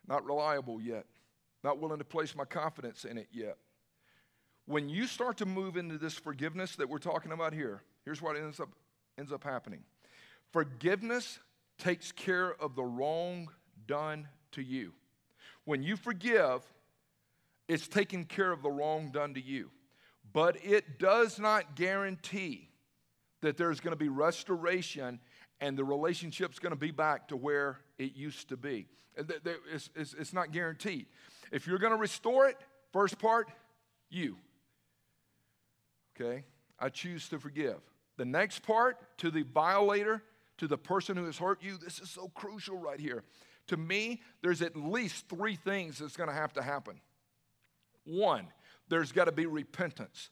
not 0.07 0.23
reliable 0.27 0.79
yet, 0.79 1.07
not 1.65 1.79
willing 1.79 1.97
to 1.97 2.05
place 2.05 2.37
my 2.37 2.45
confidence 2.45 3.07
in 3.07 3.17
it 3.17 3.29
yet. 3.33 3.57
When 4.67 4.91
you 4.91 5.07
start 5.07 5.39
to 5.39 5.47
move 5.47 5.79
into 5.79 5.97
this 5.97 6.13
forgiveness 6.13 6.77
that 6.77 6.87
we're 6.87 6.99
talking 6.99 7.33
about 7.33 7.55
here, 7.55 7.81
here's 8.05 8.21
what 8.21 8.37
ends 8.37 8.61
up, 8.61 8.69
ends 9.19 9.33
up 9.33 9.43
happening 9.43 9.81
forgiveness 10.53 11.39
takes 11.79 12.13
care 12.13 12.55
of 12.61 12.77
the 12.77 12.85
wrong 12.85 13.49
done 13.87 14.29
to 14.53 14.63
you. 14.63 14.93
When 15.65 15.83
you 15.83 15.97
forgive, 15.97 16.61
it's 17.69 17.89
taking 17.89 18.27
care 18.27 18.53
of 18.53 18.63
the 18.63 18.71
wrong 18.71 19.11
done 19.13 19.33
to 19.33 19.41
you. 19.41 19.71
But 20.35 20.63
it 20.63 20.99
does 20.99 21.39
not 21.39 21.75
guarantee 21.75 22.69
that 23.41 23.57
there's 23.57 23.81
going 23.81 23.93
to 23.93 23.97
be 23.97 24.09
restoration 24.09 25.21
and 25.61 25.77
the 25.77 25.85
relationship's 25.85 26.59
going 26.59 26.73
to 26.73 26.77
be 26.77 26.91
back 26.91 27.29
to 27.29 27.37
where 27.37 27.79
it 27.99 28.15
used 28.15 28.49
to 28.49 28.57
be. 28.57 28.87
It's, 29.17 29.91
it's, 29.95 30.15
it's 30.15 30.33
not 30.33 30.53
guaranteed. 30.53 31.07
If 31.53 31.67
you're 31.67 31.79
going 31.79 31.93
to 31.93 31.99
restore 31.99 32.49
it, 32.49 32.57
first 32.93 33.19
part, 33.19 33.49
you. 34.11 34.37
Okay? 36.15 36.45
I 36.79 36.89
choose 36.89 37.29
to 37.29 37.39
forgive. 37.39 37.79
The 38.17 38.25
next 38.25 38.61
part, 38.61 38.99
to 39.19 39.31
the 39.31 39.43
violator, 39.43 40.23
to 40.59 40.69
the 40.69 40.79
person 40.79 41.17
who 41.17 41.25
has 41.25 41.39
hurt 41.39 41.63
you, 41.63 41.77
this 41.77 41.99
is 41.99 42.11
so 42.11 42.29
crucial 42.29 42.79
right 42.79 43.01
here. 43.01 43.25
To 43.69 43.77
me, 43.77 44.21
there's 44.43 44.63
at 44.63 44.77
least 44.77 45.29
three 45.29 45.57
things 45.57 45.99
that's 45.99 46.17
going 46.17 46.29
to 46.29 46.35
have 46.35 46.53
to 46.55 46.63
happen. 46.63 47.01
One, 48.05 48.47
there's 48.89 49.13
got 49.13 49.25
to 49.25 49.33
be 49.33 49.47
repentance. 49.47 50.31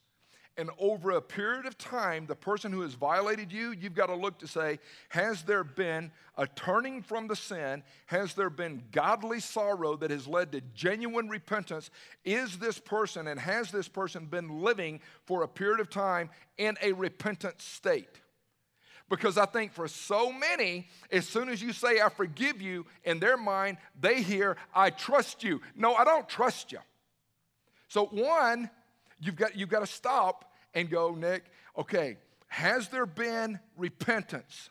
And 0.58 0.68
over 0.78 1.12
a 1.12 1.22
period 1.22 1.64
of 1.64 1.78
time, 1.78 2.26
the 2.26 2.34
person 2.34 2.72
who 2.72 2.82
has 2.82 2.92
violated 2.92 3.50
you, 3.50 3.72
you've 3.72 3.94
got 3.94 4.06
to 4.06 4.14
look 4.14 4.38
to 4.40 4.46
say, 4.46 4.80
has 5.08 5.42
there 5.42 5.64
been 5.64 6.12
a 6.36 6.46
turning 6.46 7.02
from 7.02 7.26
the 7.26 7.36
sin? 7.36 7.82
Has 8.06 8.34
there 8.34 8.50
been 8.50 8.82
godly 8.92 9.40
sorrow 9.40 9.96
that 9.96 10.10
has 10.10 10.26
led 10.26 10.52
to 10.52 10.60
genuine 10.74 11.30
repentance? 11.30 11.90
Is 12.24 12.58
this 12.58 12.78
person 12.78 13.28
and 13.28 13.40
has 13.40 13.70
this 13.70 13.88
person 13.88 14.26
been 14.26 14.60
living 14.60 15.00
for 15.24 15.42
a 15.42 15.48
period 15.48 15.80
of 15.80 15.88
time 15.88 16.28
in 16.58 16.76
a 16.82 16.92
repentant 16.92 17.62
state? 17.62 18.20
Because 19.08 19.38
I 19.38 19.46
think 19.46 19.72
for 19.72 19.88
so 19.88 20.32
many, 20.32 20.88
as 21.10 21.26
soon 21.26 21.48
as 21.48 21.62
you 21.62 21.72
say, 21.72 22.00
I 22.00 22.10
forgive 22.10 22.60
you, 22.60 22.86
in 23.04 23.20
their 23.20 23.36
mind, 23.38 23.78
they 23.98 24.22
hear, 24.22 24.56
I 24.74 24.90
trust 24.90 25.42
you. 25.42 25.62
No, 25.74 25.94
I 25.94 26.04
don't 26.04 26.28
trust 26.28 26.72
you. 26.72 26.78
So, 27.88 28.06
one, 28.06 28.70
You've 29.22 29.36
got, 29.36 29.56
you've 29.56 29.68
got 29.68 29.80
to 29.80 29.86
stop 29.86 30.52
and 30.74 30.90
go, 30.90 31.14
Nick, 31.14 31.44
okay, 31.78 32.16
has 32.48 32.88
there 32.88 33.06
been 33.06 33.60
repentance? 33.76 34.68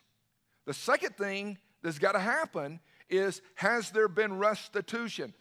The 0.65 0.73
second 0.73 1.15
thing 1.15 1.57
that's 1.81 1.99
got 1.99 2.11
to 2.11 2.19
happen 2.19 2.81
is, 3.09 3.41
has 3.55 3.91
there 3.91 4.09
been 4.09 4.37
restitution? 4.37 5.33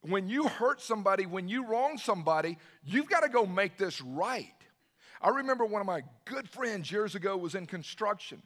When 0.00 0.28
you 0.28 0.48
hurt 0.48 0.80
somebody, 0.80 1.24
when 1.26 1.48
you 1.48 1.66
wrong 1.66 1.98
somebody, 1.98 2.58
you've 2.84 3.08
got 3.08 3.20
to 3.20 3.28
go 3.28 3.46
make 3.46 3.78
this 3.78 4.00
right. 4.00 4.52
I 5.22 5.28
remember 5.28 5.64
one 5.64 5.80
of 5.80 5.86
my 5.86 6.02
good 6.24 6.48
friends 6.48 6.90
years 6.90 7.14
ago 7.14 7.36
was 7.36 7.54
in 7.54 7.66
construction, 7.66 8.42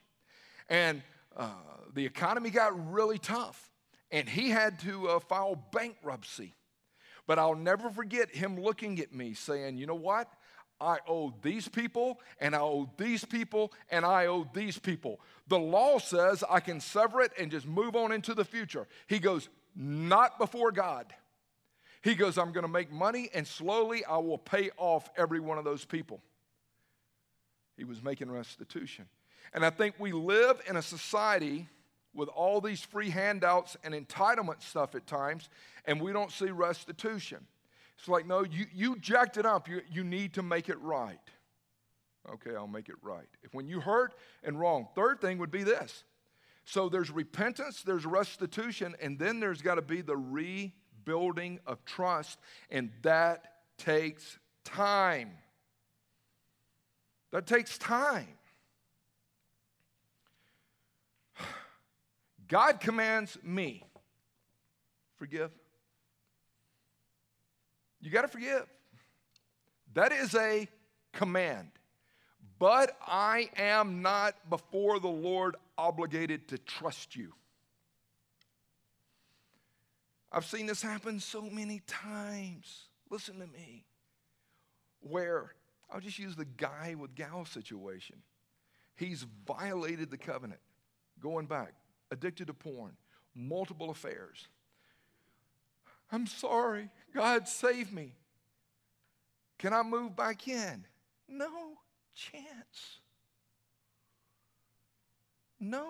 and 0.69 1.03
uh, 1.35 1.49
the 1.95 2.05
economy 2.05 2.51
got 2.51 2.93
really 2.93 3.19
tough, 3.19 3.71
and 4.11 4.29
he 4.29 4.51
had 4.51 4.79
to 4.81 5.09
uh, 5.09 5.21
file 5.21 5.57
bankruptcy. 5.73 6.55
But 7.31 7.39
I'll 7.39 7.55
never 7.55 7.91
forget 7.91 8.35
him 8.35 8.61
looking 8.61 8.99
at 8.99 9.15
me 9.15 9.35
saying, 9.35 9.79
You 9.79 9.87
know 9.87 9.95
what? 9.95 10.29
I 10.81 10.99
owe 11.07 11.33
these 11.43 11.69
people, 11.69 12.19
and 12.41 12.57
I 12.57 12.59
owe 12.59 12.91
these 12.97 13.25
people, 13.25 13.73
and 13.89 14.05
I 14.05 14.27
owe 14.27 14.51
these 14.53 14.81
people. 14.81 15.21
The 15.47 15.57
law 15.57 16.01
says 16.01 16.43
I 16.51 16.59
can 16.59 16.81
sever 16.81 17.21
it 17.21 17.31
and 17.39 17.49
just 17.49 17.69
move 17.69 17.95
on 17.95 18.11
into 18.11 18.35
the 18.35 18.45
future. 18.45 18.89
He 19.07 19.21
goes, 19.21 19.49
Not 19.77 20.41
before 20.41 20.73
God. 20.73 21.15
He 22.03 22.17
goes, 22.17 22.37
I'm 22.37 22.51
going 22.51 22.67
to 22.67 22.69
make 22.69 22.91
money, 22.91 23.31
and 23.33 23.47
slowly 23.47 24.05
I 24.05 24.17
will 24.17 24.37
pay 24.37 24.71
off 24.77 25.09
every 25.17 25.39
one 25.39 25.57
of 25.57 25.63
those 25.63 25.85
people. 25.85 26.21
He 27.77 27.85
was 27.85 28.03
making 28.03 28.29
restitution. 28.29 29.07
And 29.55 29.65
I 29.65 29.71
think 29.71 29.95
we 30.01 30.11
live 30.11 30.61
in 30.69 30.75
a 30.77 30.83
society 30.83 31.69
with 32.15 32.29
all 32.29 32.61
these 32.61 32.81
free 32.81 33.11
handouts 33.11 33.77
and 33.85 33.95
entitlement 33.95 34.63
stuff 34.63 34.95
at 34.95 35.07
times, 35.07 35.49
and 35.85 36.01
we 36.01 36.13
don't 36.13 36.33
see 36.33 36.51
restitution. 36.51 37.47
It's 37.99 38.09
like, 38.09 38.27
no, 38.27 38.45
you, 38.45 38.67
you 38.75 38.99
jacked 38.99 39.37
it 39.37 39.47
up. 39.47 39.69
You, 39.69 39.83
you 39.91 40.05
need 40.05 40.35
to 40.35 40.43
make 40.43 40.69
it 40.69 40.81
right. 40.81 41.19
Okay, 42.33 42.55
I'll 42.55 42.67
make 42.67 42.89
it 42.89 42.97
right. 43.03 43.29
If 43.43 43.55
when 43.55 43.67
you 43.67 43.81
hurt 43.81 44.15
and 44.43 44.59
wrong, 44.59 44.89
third 44.95 45.21
thing 45.21 45.39
would 45.39 45.51
be 45.51 45.63
this. 45.63 46.05
So 46.65 46.89
there's 46.89 47.11
repentance, 47.11 47.83
there's 47.83 48.07
restitution, 48.07 48.95
and 49.01 49.19
then 49.19 49.41
there's 49.41 49.63
got 49.63 49.77
to 49.77 49.83
be 49.83 50.03
the 50.03 50.17
rebuilding 50.17 51.61
of 51.67 51.85
trust, 51.85 52.39
and 52.71 52.91
that 53.03 53.53
takes 53.79 54.39
time. 54.65 55.31
That 57.33 57.47
takes 57.47 57.79
time. 57.79 58.29
God 62.51 62.81
commands 62.81 63.39
me 63.45 63.85
forgive. 65.17 65.53
You 68.01 68.11
got 68.11 68.23
to 68.23 68.29
forgive. 68.29 68.67
That 69.95 70.11
is 70.11 70.35
a 70.35 70.67
command. 71.13 71.69
But 72.59 72.97
I 73.07 73.51
am 73.57 74.03
not 74.03 74.35
before 74.51 74.99
the 74.99 75.09
Lord 75.09 75.55
obligated 75.79 76.49
to 76.49 76.59
trust 76.59 77.15
you. 77.15 77.33
I've 80.33 80.45
seen 80.45 80.67
this 80.67 80.83
happen 80.83 81.21
so 81.21 81.43
many 81.43 81.83
times. 81.87 82.89
Listen 83.11 83.39
to 83.39 83.47
me. 83.47 83.85
Where 85.01 85.55
I'll 85.91 86.01
just 86.01 86.19
use 86.19 86.35
the 86.35 86.45
guy 86.45 86.97
with 86.99 87.15
gal 87.15 87.45
situation. 87.45 88.17
He's 88.97 89.25
violated 89.47 90.11
the 90.11 90.19
covenant 90.19 90.61
going 91.21 91.47
back 91.47 91.75
addicted 92.11 92.47
to 92.49 92.55
porn, 92.55 92.97
multiple 93.35 93.91
affairs. 93.91 94.49
I'm 96.13 96.27
sorry. 96.27 96.91
God 97.15 97.49
save 97.49 97.93
me. 97.93 98.15
Can 99.59 99.73
I 99.73 99.83
move 99.83 100.17
back 100.17 100.49
in? 100.49 100.85
No 101.29 101.79
chance. 102.15 103.01
No 105.61 105.87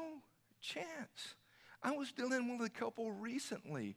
chance. 0.61 1.35
I 1.83 1.93
was 1.93 2.13
dealing 2.13 2.59
with 2.59 2.67
a 2.67 2.71
couple 2.71 3.11
recently, 3.13 3.97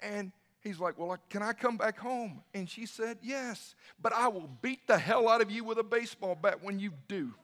and 0.00 0.32
he's 0.60 0.80
like, 0.80 0.98
Well, 0.98 1.18
can 1.28 1.42
I 1.42 1.52
come 1.52 1.76
back 1.76 1.98
home? 1.98 2.42
And 2.54 2.68
she 2.68 2.86
said, 2.86 3.18
Yes, 3.20 3.74
but 4.00 4.12
I 4.12 4.28
will 4.28 4.48
beat 4.62 4.86
the 4.86 4.96
hell 4.96 5.28
out 5.28 5.42
of 5.42 5.50
you 5.50 5.64
with 5.64 5.78
a 5.78 5.82
baseball 5.82 6.34
bat 6.34 6.62
when 6.62 6.78
you 6.78 6.92
do. 7.08 7.34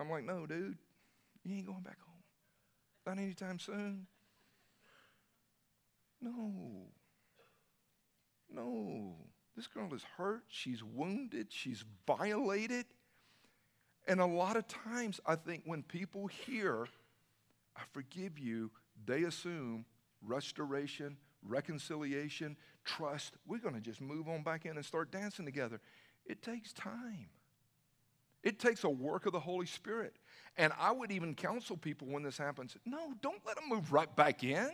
I'm 0.00 0.10
like, 0.10 0.24
no, 0.24 0.46
dude, 0.46 0.78
you 1.44 1.56
ain't 1.56 1.66
going 1.66 1.82
back 1.82 1.98
home. 2.00 2.22
Not 3.06 3.18
anytime 3.22 3.58
soon. 3.58 4.06
No. 6.20 6.88
No. 8.52 9.14
This 9.56 9.66
girl 9.66 9.92
is 9.94 10.04
hurt. 10.16 10.44
She's 10.48 10.82
wounded. 10.82 11.48
She's 11.50 11.84
violated. 12.06 12.86
And 14.08 14.20
a 14.20 14.26
lot 14.26 14.56
of 14.56 14.66
times, 14.66 15.20
I 15.26 15.36
think 15.36 15.62
when 15.66 15.82
people 15.82 16.26
hear, 16.26 16.86
I 17.76 17.82
forgive 17.92 18.38
you, 18.38 18.70
they 19.04 19.24
assume 19.24 19.84
restoration, 20.22 21.16
reconciliation, 21.46 22.56
trust. 22.84 23.34
We're 23.46 23.58
going 23.58 23.74
to 23.74 23.80
just 23.80 24.00
move 24.00 24.28
on 24.28 24.42
back 24.42 24.66
in 24.66 24.76
and 24.76 24.84
start 24.84 25.10
dancing 25.10 25.44
together. 25.44 25.80
It 26.24 26.42
takes 26.42 26.72
time. 26.72 27.28
It 28.42 28.58
takes 28.58 28.84
a 28.84 28.90
work 28.90 29.26
of 29.26 29.32
the 29.32 29.40
Holy 29.40 29.66
Spirit. 29.66 30.14
And 30.56 30.72
I 30.78 30.92
would 30.92 31.12
even 31.12 31.34
counsel 31.34 31.76
people 31.76 32.08
when 32.08 32.22
this 32.22 32.38
happens 32.38 32.76
no, 32.84 33.12
don't 33.20 33.44
let 33.46 33.56
them 33.56 33.68
move 33.68 33.92
right 33.92 34.14
back 34.16 34.44
in. 34.44 34.70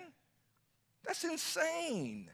That's 1.05 1.25
insane. 1.25 2.31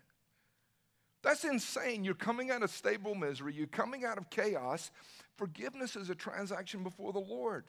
That's 1.23 1.45
insane. 1.45 2.05
You're 2.05 2.15
coming 2.15 2.51
out 2.51 2.63
of 2.63 2.71
stable 2.71 3.15
misery, 3.15 3.55
you're 3.55 3.67
coming 3.67 4.05
out 4.05 4.19
of 4.19 4.31
chaos. 4.31 4.91
Forgiveness 5.37 5.97
is 5.97 6.11
a 6.11 6.15
transaction 6.15 6.83
before 6.83 7.13
the 7.13 7.19
Lord. 7.21 7.65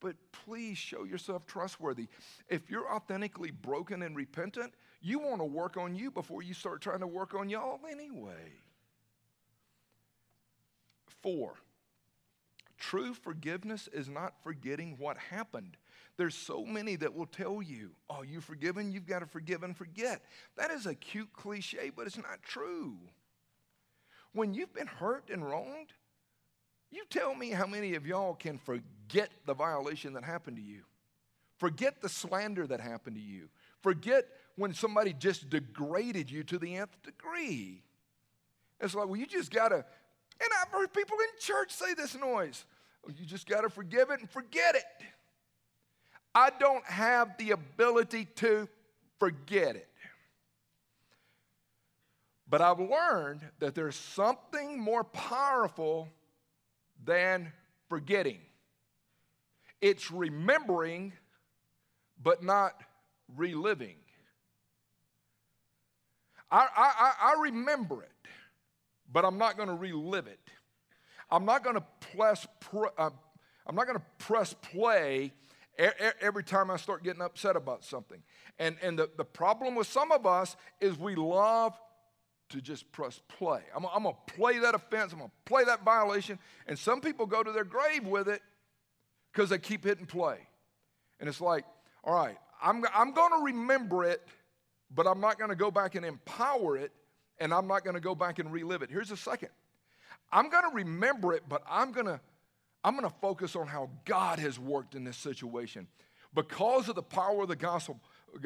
But 0.00 0.16
please 0.32 0.76
show 0.78 1.04
yourself 1.04 1.46
trustworthy. 1.46 2.08
If 2.48 2.70
you're 2.70 2.92
authentically 2.92 3.52
broken 3.52 4.02
and 4.02 4.16
repentant, 4.16 4.74
you 5.00 5.20
want 5.20 5.40
to 5.40 5.44
work 5.44 5.76
on 5.76 5.94
you 5.94 6.10
before 6.10 6.42
you 6.42 6.54
start 6.54 6.80
trying 6.80 7.00
to 7.00 7.06
work 7.06 7.34
on 7.34 7.48
y'all 7.48 7.78
anyway. 7.88 8.52
Four, 11.22 11.54
True 12.82 13.14
forgiveness 13.14 13.88
is 13.92 14.08
not 14.08 14.34
forgetting 14.42 14.96
what 14.98 15.16
happened. 15.16 15.76
There's 16.16 16.34
so 16.34 16.64
many 16.64 16.96
that 16.96 17.14
will 17.14 17.26
tell 17.26 17.62
you, 17.62 17.92
oh, 18.10 18.22
you 18.22 18.40
forgiven, 18.40 18.90
you've 18.90 19.06
got 19.06 19.20
to 19.20 19.26
forgive 19.26 19.62
and 19.62 19.76
forget. 19.76 20.20
That 20.56 20.72
is 20.72 20.86
a 20.86 20.94
cute 20.96 21.32
cliche, 21.32 21.92
but 21.94 22.08
it's 22.08 22.16
not 22.16 22.42
true. 22.42 22.98
When 24.32 24.52
you've 24.52 24.74
been 24.74 24.88
hurt 24.88 25.30
and 25.32 25.48
wronged, 25.48 25.92
you 26.90 27.04
tell 27.08 27.36
me 27.36 27.50
how 27.50 27.66
many 27.66 27.94
of 27.94 28.04
y'all 28.04 28.34
can 28.34 28.58
forget 28.58 29.30
the 29.46 29.54
violation 29.54 30.14
that 30.14 30.24
happened 30.24 30.56
to 30.56 30.62
you, 30.62 30.82
forget 31.58 32.00
the 32.02 32.08
slander 32.08 32.66
that 32.66 32.80
happened 32.80 33.14
to 33.14 33.22
you, 33.22 33.48
forget 33.80 34.26
when 34.56 34.74
somebody 34.74 35.12
just 35.12 35.48
degraded 35.48 36.28
you 36.28 36.42
to 36.42 36.58
the 36.58 36.74
nth 36.74 37.00
degree. 37.04 37.84
It's 38.80 38.96
like, 38.96 39.06
well, 39.06 39.16
you 39.16 39.26
just 39.26 39.52
got 39.52 39.68
to, 39.68 39.76
and 39.76 40.50
I've 40.60 40.72
heard 40.72 40.92
people 40.92 41.16
in 41.20 41.40
church 41.40 41.70
say 41.70 41.94
this 41.94 42.16
noise. 42.16 42.64
You 43.08 43.26
just 43.26 43.48
got 43.48 43.62
to 43.62 43.70
forgive 43.70 44.10
it 44.10 44.20
and 44.20 44.30
forget 44.30 44.74
it. 44.74 44.84
I 46.34 46.50
don't 46.50 46.84
have 46.84 47.36
the 47.36 47.50
ability 47.50 48.26
to 48.36 48.68
forget 49.18 49.76
it. 49.76 49.88
But 52.48 52.60
I've 52.60 52.80
learned 52.80 53.40
that 53.60 53.74
there's 53.74 53.96
something 53.96 54.80
more 54.80 55.04
powerful 55.04 56.08
than 57.04 57.52
forgetting. 57.88 58.38
It's 59.80 60.10
remembering, 60.10 61.12
but 62.22 62.42
not 62.42 62.74
reliving. 63.36 63.96
I, 66.50 66.68
I, 66.76 67.12
I 67.32 67.40
remember 67.40 68.02
it, 68.02 68.28
but 69.10 69.24
I'm 69.24 69.38
not 69.38 69.56
going 69.56 69.68
to 69.68 69.74
relive 69.74 70.26
it. 70.26 70.38
I'm 71.32 71.46
not 71.46 71.64
going 71.64 71.76
to 71.76 71.84
press, 72.14 72.46
uh, 72.98 73.10
I'm 73.66 73.74
not 73.74 73.86
going 73.86 73.98
to 73.98 74.04
press 74.18 74.52
play 74.52 75.32
every 76.20 76.44
time 76.44 76.70
I 76.70 76.76
start 76.76 77.02
getting 77.02 77.22
upset 77.22 77.56
about 77.56 77.84
something. 77.84 78.22
And, 78.58 78.76
and 78.82 78.98
the, 78.98 79.08
the 79.16 79.24
problem 79.24 79.74
with 79.74 79.86
some 79.86 80.12
of 80.12 80.26
us 80.26 80.54
is 80.78 80.98
we 80.98 81.14
love 81.14 81.74
to 82.50 82.60
just 82.60 82.92
press 82.92 83.18
play. 83.28 83.62
I'm, 83.74 83.86
I'm 83.86 84.02
going 84.02 84.14
to 84.14 84.34
play 84.34 84.58
that 84.58 84.74
offense, 84.74 85.12
I'm 85.12 85.20
going 85.20 85.30
to 85.30 85.50
play 85.50 85.64
that 85.64 85.82
violation. 85.82 86.38
And 86.66 86.78
some 86.78 87.00
people 87.00 87.24
go 87.24 87.42
to 87.42 87.50
their 87.50 87.64
grave 87.64 88.06
with 88.06 88.28
it 88.28 88.42
because 89.32 89.48
they 89.48 89.58
keep 89.58 89.84
hitting 89.84 90.04
play. 90.04 90.36
And 91.18 91.30
it's 91.30 91.40
like, 91.40 91.64
all 92.04 92.14
right, 92.14 92.36
I'm, 92.62 92.84
I'm 92.94 93.14
going 93.14 93.30
to 93.30 93.44
remember 93.46 94.04
it, 94.04 94.20
but 94.94 95.06
I'm 95.06 95.20
not 95.20 95.38
going 95.38 95.50
to 95.50 95.56
go 95.56 95.70
back 95.70 95.94
and 95.94 96.04
empower 96.04 96.76
it, 96.76 96.92
and 97.38 97.54
I'm 97.54 97.66
not 97.66 97.84
going 97.84 97.94
to 97.94 98.00
go 98.00 98.14
back 98.14 98.38
and 98.38 98.52
relive 98.52 98.82
it. 98.82 98.90
Here's 98.90 99.08
the 99.08 99.16
second 99.16 99.48
I'm 100.32 100.48
going 100.48 100.68
to 100.68 100.74
remember 100.74 101.34
it, 101.34 101.42
but 101.48 101.62
I'm 101.68 101.92
going 101.92 102.06
to 102.06 102.20
I'm 102.84 102.96
going 102.96 103.08
to 103.08 103.16
focus 103.20 103.54
on 103.54 103.68
how 103.68 103.90
God 104.04 104.40
has 104.40 104.58
worked 104.58 104.94
in 104.94 105.04
this 105.04 105.16
situation. 105.16 105.86
Because 106.34 106.88
of 106.88 106.96
the 106.96 107.02
power 107.02 107.42
of 107.42 107.48
the 107.48 107.56
gospel, 107.56 108.00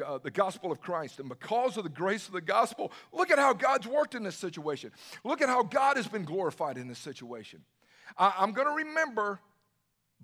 uh, 0.05 0.19
the 0.19 0.29
gospel 0.29 0.71
of 0.71 0.81
Christ, 0.81 1.19
and 1.19 1.29
because 1.29 1.77
of 1.77 1.83
the 1.83 1.89
grace 1.89 2.27
of 2.27 2.33
the 2.33 2.41
gospel, 2.41 2.91
look 3.11 3.31
at 3.31 3.39
how 3.39 3.53
God's 3.53 3.87
worked 3.87 4.13
in 4.13 4.23
this 4.23 4.35
situation. 4.35 4.91
Look 5.23 5.41
at 5.41 5.49
how 5.49 5.63
God 5.63 5.97
has 5.97 6.07
been 6.07 6.23
glorified 6.23 6.77
in 6.77 6.87
this 6.87 6.99
situation. 6.99 7.61
I, 8.17 8.33
am 8.39 8.51
going 8.51 8.67
to 8.67 8.73
remember, 8.73 9.39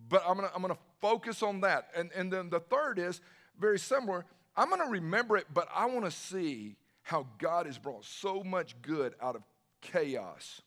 but 0.10 0.24
I'm 0.28 0.36
going 0.36 0.48
to 0.48 0.56
I'm 0.56 0.62
going 0.62 0.74
to 0.74 0.80
focus 1.02 1.42
on 1.42 1.62
that. 1.62 1.88
And, 1.96 2.12
and 2.16 2.32
then 2.32 2.50
the 2.50 2.60
third 2.60 3.00
is 3.00 3.22
very 3.60 3.80
similar. 3.80 4.26
I'm 4.56 4.70
going 4.70 4.82
to 4.82 4.92
remember 4.92 5.38
it, 5.38 5.48
but 5.54 5.68
I 5.74 5.86
want 5.88 6.06
to 6.06 6.12
see 6.12 6.76
how 7.02 7.28
God 7.38 7.66
has 7.66 7.78
brought 7.78 8.06
so 8.06 8.44
much 8.44 8.80
good 8.82 9.16
out 9.22 9.36
of 9.36 9.44
chaos. 9.82 10.62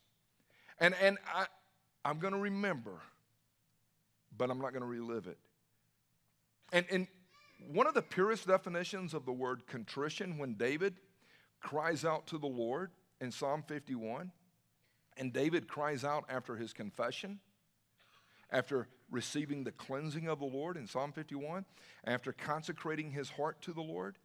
And, 0.79 0.95
and 1.01 1.17
I, 1.33 1.45
I'm 2.05 2.19
going 2.19 2.33
to 2.33 2.39
remember 2.39 3.01
but 4.37 4.49
I'm 4.49 4.59
not 4.59 4.71
going 4.71 4.81
to 4.81 4.87
relive 4.87 5.27
it. 5.27 5.37
And, 6.71 6.85
and 6.91 7.07
one 7.71 7.87
of 7.87 7.93
the 7.93 8.01
purest 8.01 8.47
definitions 8.47 9.13
of 9.13 9.25
the 9.25 9.31
word 9.31 9.65
contrition, 9.67 10.37
when 10.37 10.53
David 10.53 10.95
cries 11.59 12.05
out 12.05 12.27
to 12.27 12.37
the 12.37 12.47
Lord 12.47 12.91
in 13.19 13.31
Psalm 13.31 13.63
51, 13.67 14.31
and 15.17 15.33
David 15.33 15.67
cries 15.67 16.03
out 16.03 16.25
after 16.29 16.55
his 16.55 16.73
confession, 16.73 17.39
after 18.51 18.87
receiving 19.09 19.63
the 19.63 19.71
cleansing 19.71 20.27
of 20.27 20.39
the 20.39 20.45
Lord 20.45 20.77
in 20.77 20.85
Psalm 20.87 21.11
51, 21.11 21.65
after 22.05 22.31
consecrating 22.31 23.11
his 23.11 23.29
heart 23.29 23.61
to 23.63 23.73
the 23.73 23.81
Lord, 23.81 24.17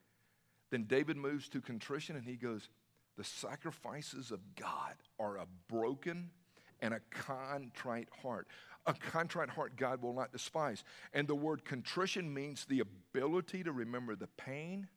then 0.71 0.85
David 0.85 1.17
moves 1.17 1.49
to 1.51 1.61
contrition 1.61 2.17
and 2.17 2.25
he 2.25 2.37
goes, 2.37 2.69
The 3.17 3.25
sacrifices 3.25 4.31
of 4.31 4.41
God 4.57 4.95
are 5.19 5.37
a 5.37 5.47
broken 5.69 6.31
and 6.83 6.93
a 6.93 7.01
contrite 7.11 8.09
heart. 8.23 8.49
A 8.85 8.93
contrite 8.93 9.49
heart 9.49 9.77
God 9.77 10.03
will 10.03 10.13
not 10.13 10.33
despise. 10.33 10.85
And 11.15 11.27
the 11.27 11.37
word 11.37 11.65
contrition 11.65 12.35
means 12.35 12.67
the 12.67 12.81
ability 12.81 13.63
to 13.63 13.73
remember 13.73 14.17
the 14.17 14.27
pain 14.27 14.89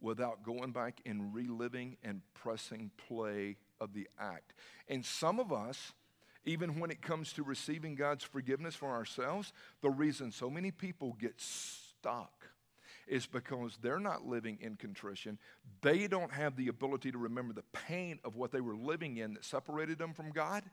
without 0.00 0.42
going 0.42 0.72
back 0.72 1.00
and 1.06 1.32
reliving 1.32 1.96
and 2.02 2.20
pressing 2.34 2.90
play 3.08 3.56
of 3.80 3.94
the 3.94 4.08
act. 4.18 4.52
And 4.88 5.06
some 5.06 5.38
of 5.38 5.52
us, 5.52 5.92
even 6.44 6.80
when 6.80 6.90
it 6.90 7.00
comes 7.00 7.32
to 7.34 7.44
receiving 7.44 7.94
God's 7.94 8.24
forgiveness 8.24 8.74
for 8.74 8.90
ourselves, 8.90 9.52
the 9.80 9.90
reason 9.90 10.32
so 10.32 10.50
many 10.50 10.72
people 10.72 11.16
get 11.18 11.34
stuck 11.40 12.50
is 13.06 13.24
because 13.24 13.78
they're 13.80 14.00
not 14.00 14.26
living 14.26 14.58
in 14.60 14.74
contrition. 14.74 15.38
They 15.80 16.08
don't 16.08 16.32
have 16.32 16.56
the 16.56 16.66
ability 16.68 17.12
to 17.12 17.18
remember 17.18 17.54
the 17.54 17.62
pain 17.72 18.18
of 18.24 18.34
what 18.34 18.50
they 18.50 18.60
were 18.60 18.76
living 18.76 19.18
in 19.18 19.34
that 19.34 19.44
separated 19.44 19.96
them 19.98 20.12
from 20.12 20.32
God 20.32 20.64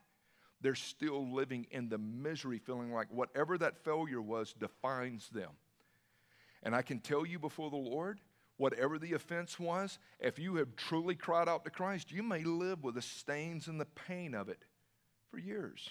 they're 0.63 0.75
still 0.75 1.27
living 1.31 1.67
in 1.69 1.89
the 1.89 1.97
misery, 1.97 2.57
feeling 2.57 2.91
like 2.91 3.07
whatever 3.11 3.57
that 3.57 3.83
failure 3.83 4.21
was 4.21 4.53
defines 4.53 5.29
them. 5.29 5.49
And 6.63 6.73
I 6.73 6.81
can 6.81 6.99
tell 6.99 7.25
you 7.25 7.37
before 7.37 7.69
the 7.69 7.75
Lord, 7.75 8.21
whatever 8.57 8.97
the 8.97 9.13
offense 9.13 9.59
was, 9.59 9.99
if 10.19 10.39
you 10.39 10.55
have 10.55 10.75
truly 10.77 11.15
cried 11.15 11.49
out 11.49 11.65
to 11.65 11.69
Christ, 11.69 12.11
you 12.11 12.23
may 12.23 12.43
live 12.43 12.81
with 12.81 12.95
the 12.95 13.01
stains 13.01 13.67
and 13.67 13.79
the 13.79 13.85
pain 13.85 14.33
of 14.33 14.47
it 14.47 14.63
for 15.29 15.37
years. 15.37 15.89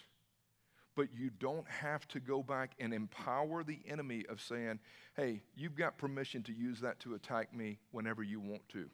But 0.95 1.09
you 1.15 1.31
don't 1.31 1.69
have 1.69 2.09
to 2.09 2.21
go 2.21 2.43
back 2.43 2.73
and 2.81 2.95
empower 2.95 3.63
the 3.63 3.81
enemy 3.87 4.25
of 4.29 4.41
saying, 4.41 4.79
hey, 5.17 5.43
you've 5.55 5.77
got 5.77 5.99
permission 5.99 6.43
to 6.45 6.53
use 6.53 6.81
that 6.81 6.99
to 7.01 7.15
attack 7.15 7.55
me 7.55 7.79
whenever 7.91 8.23
you 8.23 8.41
want 8.41 8.67
to. 8.71 8.89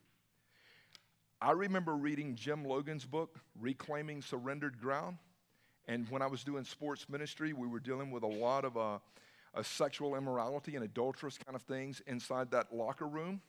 I 1.40 1.52
remember 1.52 1.94
reading 1.94 2.34
Jim 2.34 2.64
Logan's 2.64 3.04
book, 3.04 3.38
Reclaiming 3.60 4.22
Surrendered 4.22 4.80
Ground. 4.80 5.18
And 5.88 6.08
when 6.10 6.20
I 6.20 6.26
was 6.26 6.44
doing 6.44 6.64
sports 6.64 7.08
ministry, 7.08 7.54
we 7.54 7.66
were 7.66 7.80
dealing 7.80 8.10
with 8.10 8.22
a 8.22 8.26
lot 8.26 8.66
of 8.66 8.76
uh, 8.76 8.98
sexual 9.62 10.14
immorality 10.14 10.76
and 10.76 10.84
adulterous 10.84 11.38
kind 11.38 11.56
of 11.56 11.62
things 11.62 12.02
inside 12.06 12.50
that 12.50 12.74
locker 12.74 13.08
room. 13.08 13.40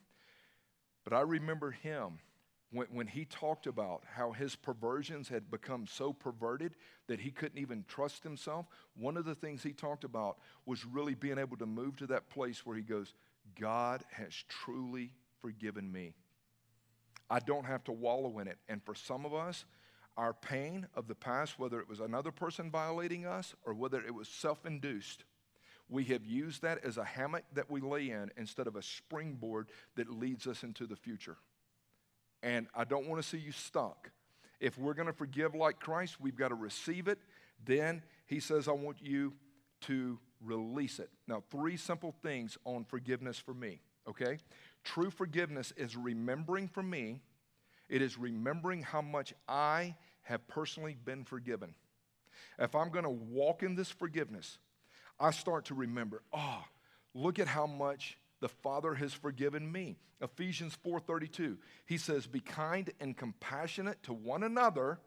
But 1.03 1.13
I 1.13 1.21
remember 1.21 1.71
him 1.71 2.19
when, 2.71 2.87
when 2.91 3.07
he 3.07 3.25
talked 3.25 3.67
about 3.67 4.03
how 4.15 4.31
his 4.31 4.55
perversions 4.55 5.27
had 5.27 5.51
become 5.51 5.85
so 5.85 6.13
perverted 6.13 6.75
that 7.07 7.19
he 7.19 7.29
couldn't 7.29 7.59
even 7.59 7.83
trust 7.89 8.23
himself. 8.23 8.67
One 8.95 9.17
of 9.17 9.25
the 9.25 9.35
things 9.35 9.61
he 9.61 9.73
talked 9.73 10.05
about 10.05 10.37
was 10.65 10.85
really 10.85 11.15
being 11.15 11.39
able 11.39 11.57
to 11.57 11.65
move 11.65 11.97
to 11.97 12.07
that 12.07 12.29
place 12.29 12.65
where 12.65 12.77
he 12.77 12.83
goes, 12.83 13.13
God 13.59 14.03
has 14.11 14.33
truly 14.47 15.11
forgiven 15.41 15.91
me. 15.91 16.13
I 17.29 17.39
don't 17.39 17.65
have 17.65 17.83
to 17.85 17.91
wallow 17.91 18.39
in 18.39 18.47
it. 18.47 18.57
And 18.69 18.81
for 18.83 18.95
some 18.95 19.25
of 19.25 19.33
us, 19.33 19.65
our 20.19 20.33
pain 20.33 20.85
of 20.95 21.07
the 21.07 21.15
past, 21.15 21.57
whether 21.57 21.79
it 21.79 21.87
was 21.87 22.01
another 22.01 22.29
person 22.29 22.69
violating 22.69 23.25
us 23.25 23.55
or 23.65 23.73
whether 23.73 24.01
it 24.01 24.13
was 24.13 24.27
self 24.27 24.65
induced, 24.65 25.23
we 25.87 26.03
have 26.03 26.25
used 26.25 26.61
that 26.61 26.83
as 26.83 26.97
a 26.97 27.05
hammock 27.05 27.45
that 27.53 27.71
we 27.71 27.79
lay 27.79 28.09
in 28.09 28.29
instead 28.35 28.67
of 28.67 28.75
a 28.75 28.81
springboard 28.83 29.69
that 29.95 30.09
leads 30.09 30.45
us 30.45 30.63
into 30.63 30.85
the 30.85 30.97
future. 30.97 31.37
And 32.43 32.67
I 32.75 32.83
don't 32.83 33.07
want 33.07 33.21
to 33.21 33.27
see 33.27 33.37
you 33.37 33.53
stuck. 33.53 34.11
If 34.59 34.77
we're 34.77 34.93
going 34.93 35.07
to 35.07 35.13
forgive 35.13 35.55
like 35.55 35.79
Christ, 35.79 36.19
we've 36.19 36.35
got 36.35 36.49
to 36.49 36.55
receive 36.55 37.07
it. 37.07 37.19
Then 37.65 38.03
he 38.25 38.41
says, 38.41 38.67
I 38.67 38.73
want 38.73 38.97
you 39.01 39.33
to 39.81 40.19
release 40.43 40.99
it. 40.99 41.09
Now, 41.29 41.43
three 41.49 41.77
simple 41.77 42.13
things 42.21 42.57
on 42.65 42.83
forgiveness 42.83 43.39
for 43.39 43.53
me, 43.53 43.79
okay? 44.07 44.39
True 44.83 45.09
forgiveness 45.09 45.71
is 45.77 45.95
remembering 45.95 46.67
for 46.67 46.83
me, 46.83 47.21
it 47.87 48.01
is 48.01 48.17
remembering 48.17 48.83
how 48.83 49.01
much 49.01 49.33
I 49.47 49.95
have 50.29 50.47
personally 50.47 50.95
been 51.03 51.23
forgiven. 51.25 51.73
If 52.59 52.75
I'm 52.75 52.91
going 52.91 53.03
to 53.03 53.09
walk 53.09 53.63
in 53.63 53.75
this 53.75 53.89
forgiveness, 53.89 54.59
I 55.19 55.31
start 55.31 55.65
to 55.65 55.73
remember, 55.73 56.21
oh, 56.31 56.63
look 57.15 57.39
at 57.39 57.47
how 57.47 57.65
much 57.65 58.19
the 58.39 58.47
Father 58.47 58.93
has 58.93 59.11
forgiven 59.11 59.69
me. 59.69 59.97
Ephesians 60.21 60.77
4:32. 60.85 61.57
He 61.87 61.97
says, 61.97 62.27
"Be 62.27 62.41
kind 62.41 62.91
and 62.99 63.17
compassionate 63.17 64.03
to 64.03 64.13
one 64.13 64.43
another. 64.43 64.99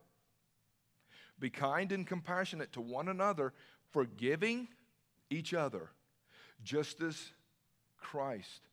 Be 1.39 1.51
kind 1.51 1.93
and 1.93 2.05
compassionate 2.05 2.73
to 2.73 2.81
one 2.81 3.09
another, 3.09 3.55
forgiving 3.93 4.69
each 5.31 5.55
other, 5.55 5.91
just 6.65 7.01
as 7.01 7.33
Christ 7.97 8.69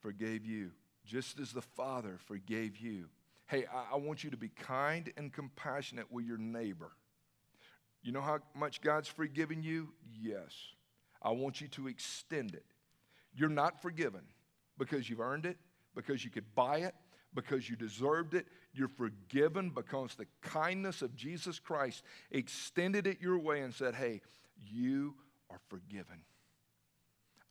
forgave 0.00 0.44
you, 0.44 0.72
just 1.04 1.38
as 1.38 1.52
the 1.52 1.62
Father 1.62 2.18
forgave 2.18 2.76
you." 2.76 3.08
Hey, 3.52 3.66
I, 3.70 3.92
I 3.92 3.96
want 3.98 4.24
you 4.24 4.30
to 4.30 4.38
be 4.38 4.48
kind 4.48 5.12
and 5.18 5.30
compassionate 5.30 6.10
with 6.10 6.24
your 6.24 6.38
neighbor. 6.38 6.92
You 8.02 8.10
know 8.10 8.22
how 8.22 8.38
much 8.54 8.80
God's 8.80 9.08
forgiven 9.08 9.62
you? 9.62 9.90
Yes. 10.10 10.54
I 11.20 11.32
want 11.32 11.60
you 11.60 11.68
to 11.68 11.86
extend 11.86 12.54
it. 12.54 12.64
You're 13.34 13.50
not 13.50 13.82
forgiven 13.82 14.22
because 14.78 15.10
you've 15.10 15.20
earned 15.20 15.44
it, 15.44 15.58
because 15.94 16.24
you 16.24 16.30
could 16.30 16.54
buy 16.54 16.78
it, 16.78 16.94
because 17.34 17.68
you 17.68 17.76
deserved 17.76 18.32
it. 18.32 18.46
You're 18.72 18.88
forgiven 18.88 19.68
because 19.68 20.14
the 20.14 20.26
kindness 20.40 21.02
of 21.02 21.14
Jesus 21.14 21.58
Christ 21.58 22.04
extended 22.30 23.06
it 23.06 23.20
your 23.20 23.38
way 23.38 23.60
and 23.60 23.74
said, 23.74 23.94
Hey, 23.94 24.22
you 24.56 25.14
are 25.50 25.60
forgiven. 25.68 26.22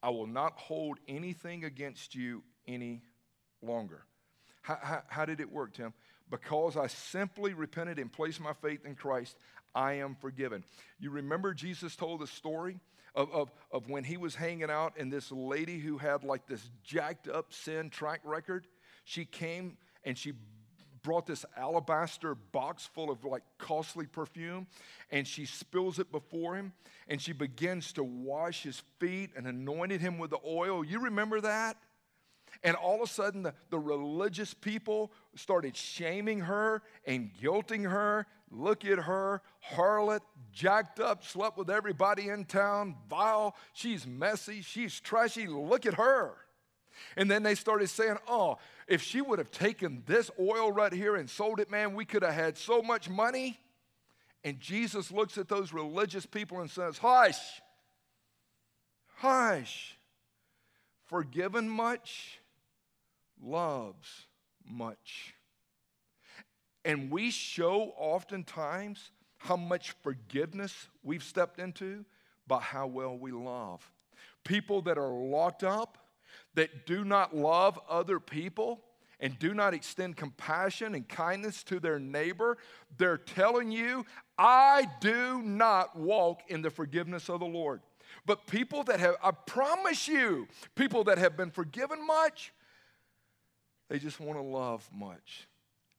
I 0.02 0.10
will 0.10 0.26
not 0.26 0.54
hold 0.58 0.98
anything 1.08 1.64
against 1.64 2.16
you 2.16 2.42
any 2.68 3.04
longer. 3.62 4.08
How, 4.62 4.78
how, 4.82 5.04
how, 5.08 5.26
did 5.26 5.40
it 5.40 5.52
work, 5.52 5.74
Tim? 5.74 5.94
Because 6.30 6.78
I 6.78 6.88
simply 6.88 7.54
repented 7.54 8.00
and 8.00 8.12
placed 8.12 8.40
my 8.40 8.54
faith 8.54 8.86
in 8.86 8.96
Christ, 8.96 9.38
I 9.74 9.94
am 9.94 10.16
forgiven. 10.20 10.64
You 11.00 11.12
remember 11.12 11.54
Jesus 11.54 11.96
told 11.96 12.22
the 12.22 12.28
story 12.28 12.80
of, 13.16 13.32
of, 13.32 13.52
of 13.72 13.90
when 13.90 14.04
he 14.04 14.18
was 14.18 14.36
hanging 14.36 14.70
out 14.70 14.94
and 14.98 15.12
this 15.12 15.32
lady 15.32 15.80
who 15.80 15.98
had 15.98 16.24
like 16.24 16.48
this 16.48 16.70
jacked 16.84 17.28
up 17.28 17.54
sin 17.54 17.90
track 17.90 18.22
record, 18.24 18.68
she 19.04 19.26
came 19.26 19.78
and 20.04 20.18
she 20.18 20.34
brought 21.04 21.26
this 21.26 21.46
alabaster 21.58 22.36
box 22.36 22.88
full 22.94 23.10
of 23.10 23.24
like 23.24 23.44
costly 23.58 24.06
perfume 24.06 24.68
and 25.10 25.28
she 25.28 25.46
spills 25.46 26.00
it 26.00 26.12
before 26.12 26.56
him 26.56 26.74
and 27.08 27.22
she 27.22 27.34
begins 27.34 27.92
to 27.94 28.04
wash 28.04 28.64
his 28.64 28.82
feet 29.00 29.32
and 29.36 29.48
anointed 29.48 30.00
him 30.00 30.18
with 30.18 30.30
the 30.30 30.40
oil. 30.46 30.86
You 30.86 31.00
remember 31.00 31.42
that? 31.42 31.78
And 32.64 32.76
all 32.76 32.96
of 32.96 33.02
a 33.02 33.08
sudden, 33.08 33.44
the, 33.44 33.54
the 33.70 33.80
religious 33.80 34.54
people 34.54 35.12
started 35.36 35.76
shaming 35.76 36.42
her 36.42 36.82
and 37.06 37.32
guilting 37.42 37.90
her. 37.90 38.28
Look 38.52 38.84
at 38.86 39.00
her, 39.00 39.42
harlot, 39.74 40.20
jacked 40.52 41.00
up, 41.00 41.24
slept 41.24 41.58
with 41.58 41.70
everybody 41.70 42.28
in 42.28 42.46
town, 42.46 42.96
vile. 43.10 43.56
She's 43.74 44.06
messy, 44.06 44.62
she's 44.62 45.00
trashy. 45.00 45.48
Look 45.48 45.86
at 45.86 45.94
her. 45.94 46.36
And 47.16 47.32
then 47.32 47.44
they 47.44 47.56
started 47.56 47.90
saying, 47.90 48.18
oh, 48.28 48.58
if 48.88 49.02
she 49.02 49.22
would 49.22 49.40
have 49.40 49.52
taken 49.52 50.04
this 50.06 50.30
oil 50.40 50.72
right 50.72 50.92
here 50.92 51.16
and 51.16 51.30
sold 51.30 51.60
it, 51.60 51.72
man, 51.72 51.96
we 51.96 52.06
could 52.06 52.24
have 52.24 52.34
had 52.34 52.58
so 52.58 52.82
much 52.82 53.10
money. 53.10 53.60
And 54.44 54.60
Jesus 54.60 55.12
looks 55.12 55.38
at 55.38 55.48
those 55.48 55.72
religious 55.72 56.26
people 56.26 56.62
and 56.62 56.70
says, 56.70 56.98
Hush, 56.98 57.62
hush, 59.18 59.98
forgiven 61.12 61.70
much, 61.70 62.40
loves 63.44 64.08
much. 64.68 65.36
And 66.84 67.12
we 67.12 67.30
show 67.30 67.94
oftentimes 67.98 69.12
how 69.38 69.58
much 69.58 69.94
forgiveness 70.02 70.88
we've 71.04 71.24
stepped 71.24 71.60
into 71.60 72.06
by 72.48 72.60
how 72.60 72.88
well 72.88 73.18
we 73.18 73.32
love. 73.32 73.92
People 74.46 74.82
that 74.84 74.98
are 74.98 75.12
locked 75.12 75.64
up, 75.64 75.98
that 76.56 76.86
do 76.86 77.04
not 77.04 77.36
love 77.36 77.78
other 77.90 78.20
people, 78.20 78.82
and 79.20 79.38
do 79.38 79.54
not 79.54 79.74
extend 79.74 80.16
compassion 80.16 80.96
and 80.96 81.08
kindness 81.08 81.64
to 81.64 81.80
their 81.80 82.00
neighbor, 82.00 82.58
they're 82.98 83.18
telling 83.18 83.72
you, 83.72 84.06
I 84.38 84.88
do 85.02 85.42
not 85.44 85.96
walk 85.96 86.42
in 86.48 86.62
the 86.62 86.72
forgiveness 86.72 87.30
of 87.30 87.42
the 87.42 87.46
Lord. 87.46 87.82
But 88.26 88.48
people 88.48 88.84
that 88.84 89.00
have, 89.00 89.16
I 89.24 89.32
promise 89.32 90.08
you, 90.08 90.48
people 90.76 91.06
that 91.06 91.18
have 91.18 91.36
been 91.36 91.52
forgiven 91.52 92.06
much, 92.06 92.54
they 93.90 94.00
just 94.00 94.20
want 94.20 94.38
to 94.38 94.44
love 94.44 94.88
much. 94.94 95.48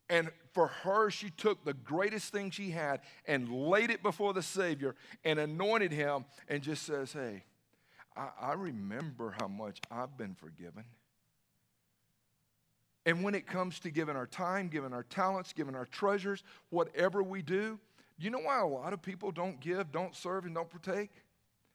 And 0.09 0.31
for 0.53 0.69
her, 0.69 1.11
she 1.11 1.31
took 1.31 1.65
the 1.65 1.75
greatest 1.75 2.33
thing 2.33 2.51
she 2.51 2.71
had 2.71 3.01
and 3.27 3.49
laid 3.49 3.91
it 3.91 4.03
before 4.03 4.35
the 4.35 4.43
Savior 4.43 4.95
and 5.25 5.39
anointed 5.39 5.93
him 5.93 6.25
and 6.49 6.63
just 6.63 6.85
says, 6.85 7.13
Hey, 7.13 7.45
I, 8.17 8.29
I 8.41 8.53
remember 8.53 9.35
how 9.41 9.49
much 9.49 9.81
I've 9.91 10.17
been 10.17 10.35
forgiven. 10.35 10.85
And 13.05 13.25
when 13.25 13.35
it 13.35 13.47
comes 13.47 13.81
to 13.81 13.91
giving 13.91 14.15
our 14.15 14.27
time, 14.27 14.69
giving 14.69 14.93
our 14.93 15.03
talents, 15.03 15.53
giving 15.53 15.75
our 15.75 15.87
treasures, 15.87 16.45
whatever 16.71 17.23
we 17.23 17.43
do, 17.43 17.81
you 18.19 18.31
know 18.31 18.39
why 18.39 18.61
a 18.61 18.67
lot 18.67 18.93
of 18.93 19.03
people 19.03 19.33
don't 19.33 19.61
give, 19.61 19.91
don't 19.91 20.15
serve, 20.15 20.45
and 20.45 20.55
don't 20.55 20.71
partake 20.71 21.11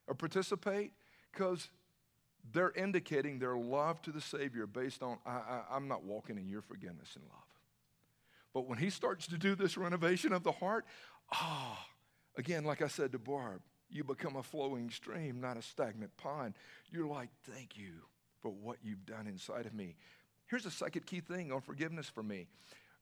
or 0.08 0.14
participate? 0.14 0.92
Because 1.32 1.70
they're 2.54 2.72
indicating 2.72 3.40
their 3.40 3.58
love 3.58 4.02
to 4.04 4.12
the 4.12 4.22
Savior 4.22 4.66
based 4.66 5.04
on, 5.04 5.18
I, 5.26 5.62
am 5.72 5.88
not 5.88 6.04
walking 6.04 6.38
in 6.38 6.48
your 6.48 6.62
forgiveness 6.62 7.10
and 7.16 7.24
love. 7.26 7.44
But 8.54 8.68
when 8.68 8.78
he 8.78 8.90
starts 8.90 9.28
to 9.28 9.38
do 9.38 9.56
this 9.56 9.78
renovation 9.78 10.34
of 10.34 10.44
the 10.44 10.52
heart, 10.52 10.86
ah, 11.32 11.78
oh, 11.78 12.40
again, 12.40 12.64
like 12.64 12.82
I 12.82 12.88
said 12.88 13.12
to 13.12 13.20
Barb, 13.20 13.62
you 13.90 14.04
become 14.04 14.36
a 14.36 14.44
flowing 14.44 14.90
stream, 14.90 15.40
not 15.40 15.58
a 15.58 15.62
stagnant 15.62 16.16
pond. 16.18 16.56
You're 16.92 17.08
like, 17.08 17.30
thank 17.44 17.78
you 17.78 17.92
for 18.42 18.50
what 18.50 18.78
you've 18.84 19.06
done 19.06 19.28
inside 19.28 19.66
of 19.66 19.74
me. 19.74 19.96
Here's 20.48 20.66
a 20.66 20.72
second 20.72 21.06
key 21.06 21.20
thing 21.20 21.52
on 21.52 21.62
forgiveness 21.62 22.08
for 22.08 22.24
me 22.24 22.48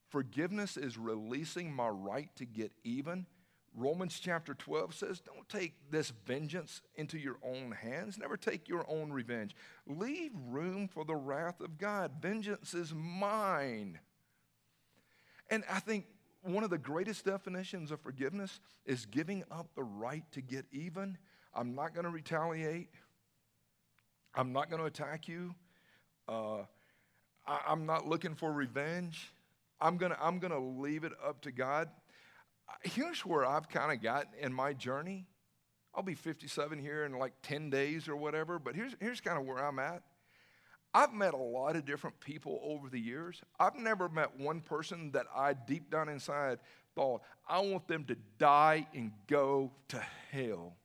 forgiveness 0.10 0.78
is 0.78 0.98
releasing 0.98 1.74
my 1.74 1.88
right 1.88 2.30
to 2.38 2.46
get 2.46 2.72
even. 2.84 3.26
Romans 3.76 4.20
chapter 4.20 4.54
12 4.54 4.96
says, 4.96 5.20
Don't 5.20 5.48
take 5.50 5.74
this 5.92 6.14
vengeance 6.26 6.82
into 6.96 7.18
your 7.18 7.38
own 7.44 7.72
hands. 7.72 8.18
Never 8.18 8.38
take 8.38 8.70
your 8.70 8.90
own 8.90 9.12
revenge. 9.12 9.56
Leave 9.86 10.32
room 10.48 10.88
for 10.88 11.04
the 11.04 11.16
wrath 11.16 11.60
of 11.60 11.78
God. 11.78 12.14
Vengeance 12.22 12.74
is 12.74 12.94
mine. 12.96 14.00
And 15.50 15.64
I 15.70 15.80
think 15.80 16.06
one 16.42 16.64
of 16.64 16.70
the 16.70 16.78
greatest 16.78 17.26
definitions 17.26 17.92
of 17.92 18.00
forgiveness 18.00 18.60
is 18.86 19.06
giving 19.06 19.44
up 19.52 19.68
the 19.76 19.84
right 19.84 20.24
to 20.32 20.42
get 20.42 20.66
even. 20.72 21.18
I'm 21.54 21.76
not 21.76 21.94
going 21.94 22.06
to 22.06 22.12
retaliate. 22.12 22.90
I'm 24.34 24.54
not 24.54 24.70
going 24.70 24.82
to 24.82 24.88
attack 24.88 25.28
you. 25.28 25.54
Uh, 26.28 26.64
I, 27.46 27.72
am 27.72 27.86
not 27.86 28.08
looking 28.08 28.36
for 28.36 28.52
revenge. 28.52 29.34
I'm 29.80 29.98
gonna, 29.98 30.18
I'm 30.20 30.40
gonna 30.40 30.60
leave 30.60 31.04
it 31.04 31.12
up 31.24 31.42
to 31.42 31.52
God. 31.52 31.90
Here's 32.84 33.26
where 33.26 33.46
I've 33.46 33.70
kind 33.70 33.92
of 33.92 34.02
gotten 34.02 34.32
in 34.40 34.54
my 34.54 34.74
journey. 34.74 35.26
I'll 35.94 36.04
be 36.04 36.16
57 36.16 36.80
here 36.80 37.06
in 37.06 37.18
like 37.18 37.34
10 37.44 37.70
days 37.70 38.08
or 38.08 38.16
whatever, 38.16 38.60
but 38.60 38.76
here's, 38.76 38.96
here's 39.00 39.22
kind 39.22 39.38
of 39.38 39.46
where 39.46 39.64
I'm 39.64 39.80
at. 39.80 40.04
I've 40.94 41.14
met 41.14 41.34
a 41.34 41.38
lot 41.38 41.76
of 41.76 41.86
different 41.86 42.20
people 42.20 42.60
over 42.64 42.90
the 42.90 43.00
years. 43.00 43.42
I've 43.60 43.76
never 43.76 44.08
met 44.08 44.40
one 44.40 44.62
person 44.62 45.12
that 45.12 45.26
I 45.36 45.54
deep 45.54 45.92
down 45.92 46.10
inside 46.10 46.60
thought, 46.96 47.22
I 47.48 47.60
want 47.60 47.88
them 47.88 48.06
to 48.06 48.16
die 48.40 48.88
and 48.94 49.12
go 49.28 49.72
to 49.90 50.02
hell. 50.32 50.76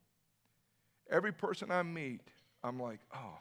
Every 1.09 1.33
person 1.33 1.71
I 1.71 1.83
meet, 1.83 2.21
I'm 2.63 2.81
like, 2.81 3.01
oh, 3.15 3.39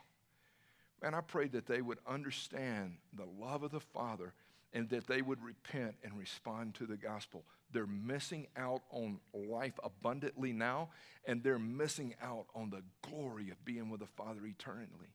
and 1.02 1.15
I 1.15 1.21
prayed 1.21 1.54
that 1.54 1.65
they 1.65 1.82
would 1.82 1.99
understand 2.08 2.97
the 3.13 3.25
love 3.25 3.63
of 3.63 3.71
the 3.71 3.80
Father 3.80 4.34
and 4.73 4.89
that 4.89 5.08
they 5.08 5.21
would 5.21 5.41
repent 5.43 5.95
and 6.03 6.17
respond 6.17 6.75
to 6.75 6.86
the 6.86 6.97
gospel. 6.97 7.43
They're 7.71 7.88
missing 7.88 8.47
out 8.58 8.82
on 8.91 9.19
life 9.34 9.79
abundantly 9.84 10.53
now, 10.53 10.89
and 11.25 11.43
they're 11.43 11.60
missing 11.60 12.15
out 12.21 12.45
on 12.55 12.69
the 12.69 12.84
glory 13.08 13.49
of 13.51 13.63
being 13.65 13.89
with 13.89 13.99
the 13.99 14.08
Father 14.08 14.45
eternally. 14.45 15.13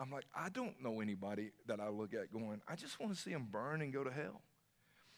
I'm 0.00 0.10
like, 0.10 0.24
I 0.34 0.48
don't 0.48 0.82
know 0.82 1.00
anybody 1.00 1.50
that 1.66 1.80
I 1.80 1.88
look 1.88 2.14
at 2.14 2.32
going, 2.32 2.60
I 2.68 2.76
just 2.76 2.98
want 2.98 3.14
to 3.14 3.20
see 3.20 3.32
them 3.32 3.48
burn 3.50 3.82
and 3.82 3.92
go 3.92 4.02
to 4.04 4.10
hell. 4.10 4.40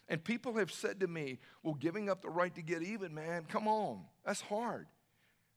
And 0.09 0.23
people 0.23 0.57
have 0.57 0.71
said 0.71 1.01
to 1.01 1.07
me, 1.07 1.39
well, 1.63 1.75
giving 1.75 2.11
up 2.11 2.21
the 2.21 2.29
right 2.29 2.55
to 2.55 2.63
get 2.63 2.83
even, 2.83 3.15
man, 3.15 3.45
come 3.49 3.67
on, 3.67 4.03
that's 4.25 4.43
hard. 4.43 4.87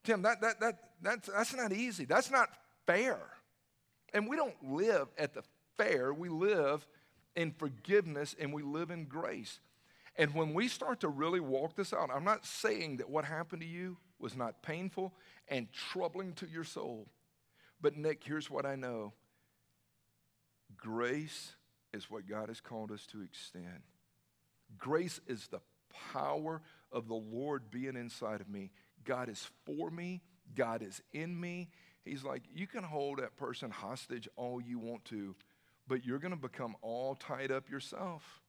Tim, 0.03 0.21
that, 0.21 0.39
that, 0.41 0.59
that, 0.61 0.79
that's, 1.01 1.27
that's 1.27 1.53
not 1.53 1.73
easy. 1.73 2.05
That's 2.05 2.31
not 2.31 2.49
fair. 2.85 3.19
And 4.13 4.29
we 4.29 4.37
don't 4.37 4.55
live 4.63 5.07
at 5.17 5.33
the 5.33 5.43
fair, 5.77 6.13
we 6.13 6.29
live 6.29 6.87
in 7.37 7.51
forgiveness 7.51 8.35
and 8.37 8.51
we 8.51 8.63
live 8.63 8.91
in 8.91 9.05
grace. 9.05 9.61
And 10.17 10.33
when 10.33 10.53
we 10.53 10.67
start 10.67 10.99
to 11.01 11.07
really 11.07 11.39
walk 11.39 11.75
this 11.75 11.93
out, 11.93 12.09
I'm 12.13 12.25
not 12.25 12.45
saying 12.45 12.97
that 12.97 13.09
what 13.09 13.23
happened 13.23 13.61
to 13.61 13.67
you 13.67 13.97
was 14.19 14.35
not 14.35 14.63
painful 14.63 15.13
and 15.47 15.71
troubling 15.71 16.33
to 16.33 16.47
your 16.47 16.63
soul. 16.63 17.07
But, 17.79 17.95
Nick, 17.95 18.23
here's 18.25 18.49
what 18.49 18.65
I 18.65 18.75
know 18.75 19.13
grace 20.75 21.53
is 21.93 22.09
what 22.09 22.27
God 22.27 22.49
has 22.49 22.59
called 22.59 22.91
us 22.91 23.05
to 23.07 23.21
extend. 23.21 23.83
Grace 24.77 25.21
is 25.27 25.47
the 25.47 25.61
power 26.11 26.61
of 26.91 27.07
the 27.07 27.15
Lord 27.15 27.69
being 27.69 27.95
inside 27.95 28.41
of 28.41 28.49
me. 28.49 28.71
God 29.05 29.29
is 29.29 29.47
for 29.65 29.91
me, 29.91 30.21
God 30.55 30.81
is 30.81 31.01
in 31.13 31.39
me, 31.39 31.69
He's 32.07 32.23
like, 32.23 32.43
you 32.53 32.67
can 32.67 32.83
hold 32.83 33.19
that 33.19 33.35
person 33.35 33.69
hostage 33.69 34.27
all 34.35 34.61
you 34.61 34.79
want 34.79 35.03
to, 35.05 35.35
but 35.87 36.05
you're 36.05 36.19
going 36.19 36.33
to 36.33 36.39
become 36.39 36.75
all 36.81 37.15
tied 37.15 37.51
up 37.51 37.69
yourself. 37.69 38.41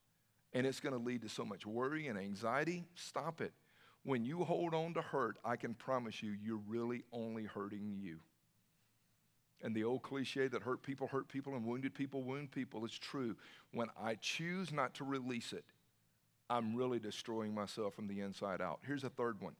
And 0.53 0.65
it's 0.65 0.79
going 0.79 0.93
to 0.93 1.03
lead 1.03 1.21
to 1.21 1.29
so 1.29 1.45
much 1.45 1.65
worry 1.65 2.07
and 2.07 2.17
anxiety. 2.17 2.85
Stop 2.95 3.39
it. 3.41 3.53
When 4.03 4.25
you 4.25 4.43
hold 4.43 4.73
on 4.73 4.93
to 4.95 5.01
hurt, 5.01 5.37
I 5.45 5.55
can 5.55 5.75
promise 5.75 6.23
you, 6.23 6.31
you're 6.43 6.61
really 6.67 7.03
only 7.11 7.43
hurting 7.43 7.97
you. 7.99 8.19
And 9.61 9.75
the 9.75 9.83
old 9.83 10.03
cliche 10.03 10.47
that 10.47 10.63
hurt 10.63 10.81
people 10.81 11.07
hurt 11.07 11.27
people 11.27 11.53
and 11.55 11.65
wounded 11.65 11.93
people 11.93 12.23
wound 12.23 12.51
people 12.51 12.85
is 12.85 12.97
true. 12.97 13.35
When 13.73 13.89
I 14.01 14.15
choose 14.15 14.71
not 14.71 14.93
to 14.95 15.03
release 15.03 15.51
it, 15.51 15.65
I'm 16.49 16.75
really 16.75 16.97
destroying 16.97 17.53
myself 17.53 17.93
from 17.93 18.07
the 18.07 18.21
inside 18.21 18.61
out. 18.61 18.79
Here's 18.85 19.03
a 19.03 19.09
third 19.09 19.41
one 19.41 19.55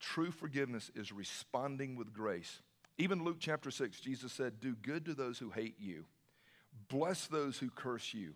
True 0.00 0.30
forgiveness 0.30 0.90
is 0.94 1.12
responding 1.12 1.96
with 1.96 2.12
grace. 2.12 2.62
Even 2.98 3.24
Luke 3.24 3.36
chapter 3.38 3.70
6, 3.70 4.00
Jesus 4.00 4.32
said, 4.32 4.60
Do 4.60 4.74
good 4.82 5.04
to 5.06 5.14
those 5.14 5.38
who 5.38 5.50
hate 5.50 5.76
you, 5.78 6.04
bless 6.88 7.26
those 7.26 7.56
who 7.56 7.70
curse 7.70 8.12
you, 8.12 8.34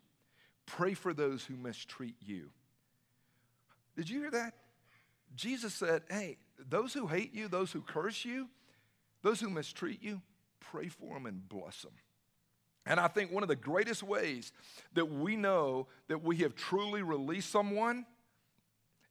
pray 0.66 0.94
for 0.94 1.12
those 1.12 1.44
who 1.44 1.56
mistreat 1.56 2.14
you. 2.20 2.50
Did 3.96 4.08
you 4.08 4.20
hear 4.20 4.30
that? 4.30 4.54
Jesus 5.34 5.74
said, 5.74 6.02
Hey, 6.08 6.38
those 6.68 6.94
who 6.94 7.06
hate 7.08 7.34
you, 7.34 7.48
those 7.48 7.72
who 7.72 7.80
curse 7.80 8.24
you, 8.24 8.48
those 9.22 9.40
who 9.40 9.50
mistreat 9.50 10.02
you, 10.02 10.22
pray 10.60 10.88
for 10.88 11.14
them 11.14 11.26
and 11.26 11.48
bless 11.48 11.82
them. 11.82 11.92
And 12.86 12.98
I 12.98 13.08
think 13.08 13.30
one 13.30 13.42
of 13.42 13.48
the 13.48 13.56
greatest 13.56 14.02
ways 14.02 14.52
that 14.94 15.06
we 15.06 15.36
know 15.36 15.86
that 16.08 16.22
we 16.22 16.38
have 16.38 16.54
truly 16.54 17.02
released 17.02 17.50
someone 17.50 18.06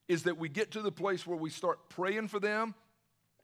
is 0.08 0.24
that 0.24 0.38
we 0.38 0.50
get 0.50 0.72
to 0.72 0.82
the 0.82 0.92
place 0.92 1.26
where 1.26 1.38
we 1.38 1.50
start 1.50 1.90
praying 1.90 2.28
for 2.28 2.40
them. 2.40 2.76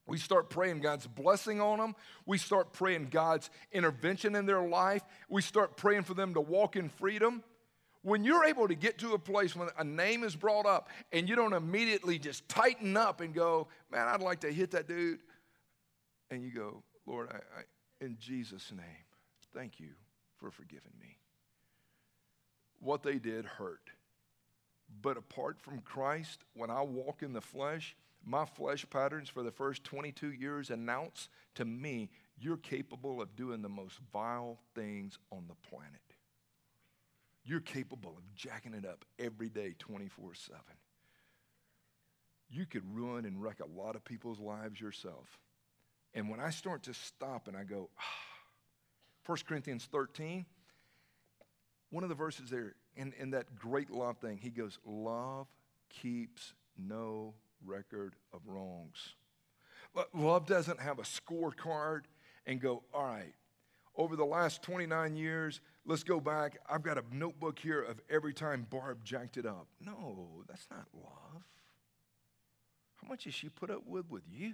We 0.07 0.17
start 0.17 0.49
praying 0.49 0.79
God's 0.79 1.05
blessing 1.05 1.59
on 1.59 1.79
them. 1.79 1.95
We 2.25 2.37
start 2.37 2.71
praying 2.71 3.09
God's 3.11 3.49
intervention 3.71 4.35
in 4.35 4.45
their 4.45 4.61
life. 4.61 5.03
We 5.29 5.41
start 5.41 5.75
praying 5.75 6.03
for 6.03 6.13
them 6.13 6.33
to 6.33 6.41
walk 6.41 6.77
in 6.77 6.89
freedom. 6.89 7.43
When 8.03 8.23
you're 8.23 8.45
able 8.45 8.69
to 8.69 8.75
get 8.75 8.99
to 8.99 9.13
a 9.13 9.19
place 9.19 9.53
when 9.53 9.67
a 9.77 9.83
name 9.83 10.23
is 10.23 10.33
brought 10.33 10.65
up 10.65 10.89
and 11.11 11.27
you 11.27 11.35
don't 11.35 11.51
immediately 11.51 12.17
just 12.17 12.47
tighten 12.47 12.95
up 12.95 13.19
and 13.19 13.33
go, 13.33 13.67
man, 13.91 14.07
I'd 14.07 14.21
like 14.21 14.39
to 14.41 14.51
hit 14.51 14.71
that 14.71 14.87
dude. 14.87 15.19
And 16.31 16.41
you 16.41 16.51
go, 16.51 16.83
Lord, 17.05 17.27
I, 17.29 17.35
I, 17.35 18.05
in 18.05 18.17
Jesus' 18.17 18.71
name, 18.71 19.05
thank 19.53 19.79
you 19.79 19.89
for 20.37 20.51
forgiving 20.51 20.93
me. 21.01 21.17
What 22.79 23.03
they 23.03 23.17
did 23.17 23.43
hurt. 23.43 23.89
But 25.01 25.17
apart 25.17 25.59
from 25.59 25.79
Christ, 25.79 26.39
when 26.53 26.69
I 26.69 26.81
walk 26.83 27.23
in 27.23 27.33
the 27.33 27.41
flesh, 27.41 27.95
my 28.27 28.45
flesh 28.45 28.85
patterns 28.89 29.29
for 29.29 29.41
the 29.41 29.51
first 29.51 29.83
22 29.85 30.33
years 30.33 30.69
announce 30.69 31.29
to 31.55 31.63
me, 31.63 32.09
you're 32.37 32.57
capable 32.57 33.21
of 33.21 33.35
doing 33.35 33.61
the 33.61 33.69
most 33.69 33.99
vile 34.11 34.59
things 34.75 35.17
on 35.31 35.45
the 35.47 35.55
planet. 35.69 36.01
You're 37.45 37.61
capable 37.61 38.11
of 38.17 38.35
jacking 38.35 38.73
it 38.73 38.85
up 38.85 39.05
every 39.17 39.47
day, 39.47 39.75
24 39.79 40.33
7. 40.33 40.59
You 42.49 42.65
could 42.65 42.83
ruin 42.93 43.25
and 43.25 43.41
wreck 43.41 43.61
a 43.61 43.79
lot 43.79 43.95
of 43.95 44.03
people's 44.03 44.39
lives 44.39 44.79
yourself. 44.79 45.39
And 46.13 46.29
when 46.29 46.41
I 46.41 46.49
start 46.49 46.83
to 46.83 46.93
stop 46.93 47.47
and 47.47 47.55
I 47.55 47.63
go, 47.63 47.89
ah, 47.99 48.03
1 49.25 49.37
Corinthians 49.47 49.87
13, 49.89 50.45
one 51.89 52.03
of 52.03 52.09
the 52.09 52.15
verses 52.15 52.49
there, 52.49 52.75
in, 52.97 53.13
in 53.17 53.31
that 53.31 53.55
great 53.55 53.89
love 53.89 54.17
thing, 54.17 54.37
he 54.37 54.49
goes, 54.49 54.77
Love 54.85 55.47
keeps 55.89 56.53
no 56.77 57.33
record 57.65 58.15
of 58.33 58.41
wrongs. 58.45 59.15
Love 60.13 60.45
doesn't 60.45 60.79
have 60.79 60.99
a 60.99 61.03
scorecard 61.03 62.01
and 62.45 62.61
go, 62.61 62.83
all 62.93 63.05
right, 63.05 63.33
over 63.95 64.15
the 64.15 64.25
last 64.25 64.61
29 64.61 65.15
years, 65.15 65.59
let's 65.85 66.03
go 66.03 66.19
back. 66.19 66.59
I've 66.69 66.83
got 66.83 66.97
a 66.97 67.03
notebook 67.11 67.57
here 67.57 67.81
of 67.81 67.99
every 68.09 68.33
time 68.33 68.67
Barb 68.69 69.03
jacked 69.03 69.37
it 69.37 69.45
up. 69.45 69.67
No, 69.81 70.43
that's 70.47 70.67
not 70.69 70.85
love. 70.93 71.43
How 73.01 73.07
much 73.07 73.23
has 73.23 73.33
she 73.33 73.49
put 73.49 73.69
up 73.69 73.87
with 73.87 74.09
with 74.09 74.23
you? 74.31 74.53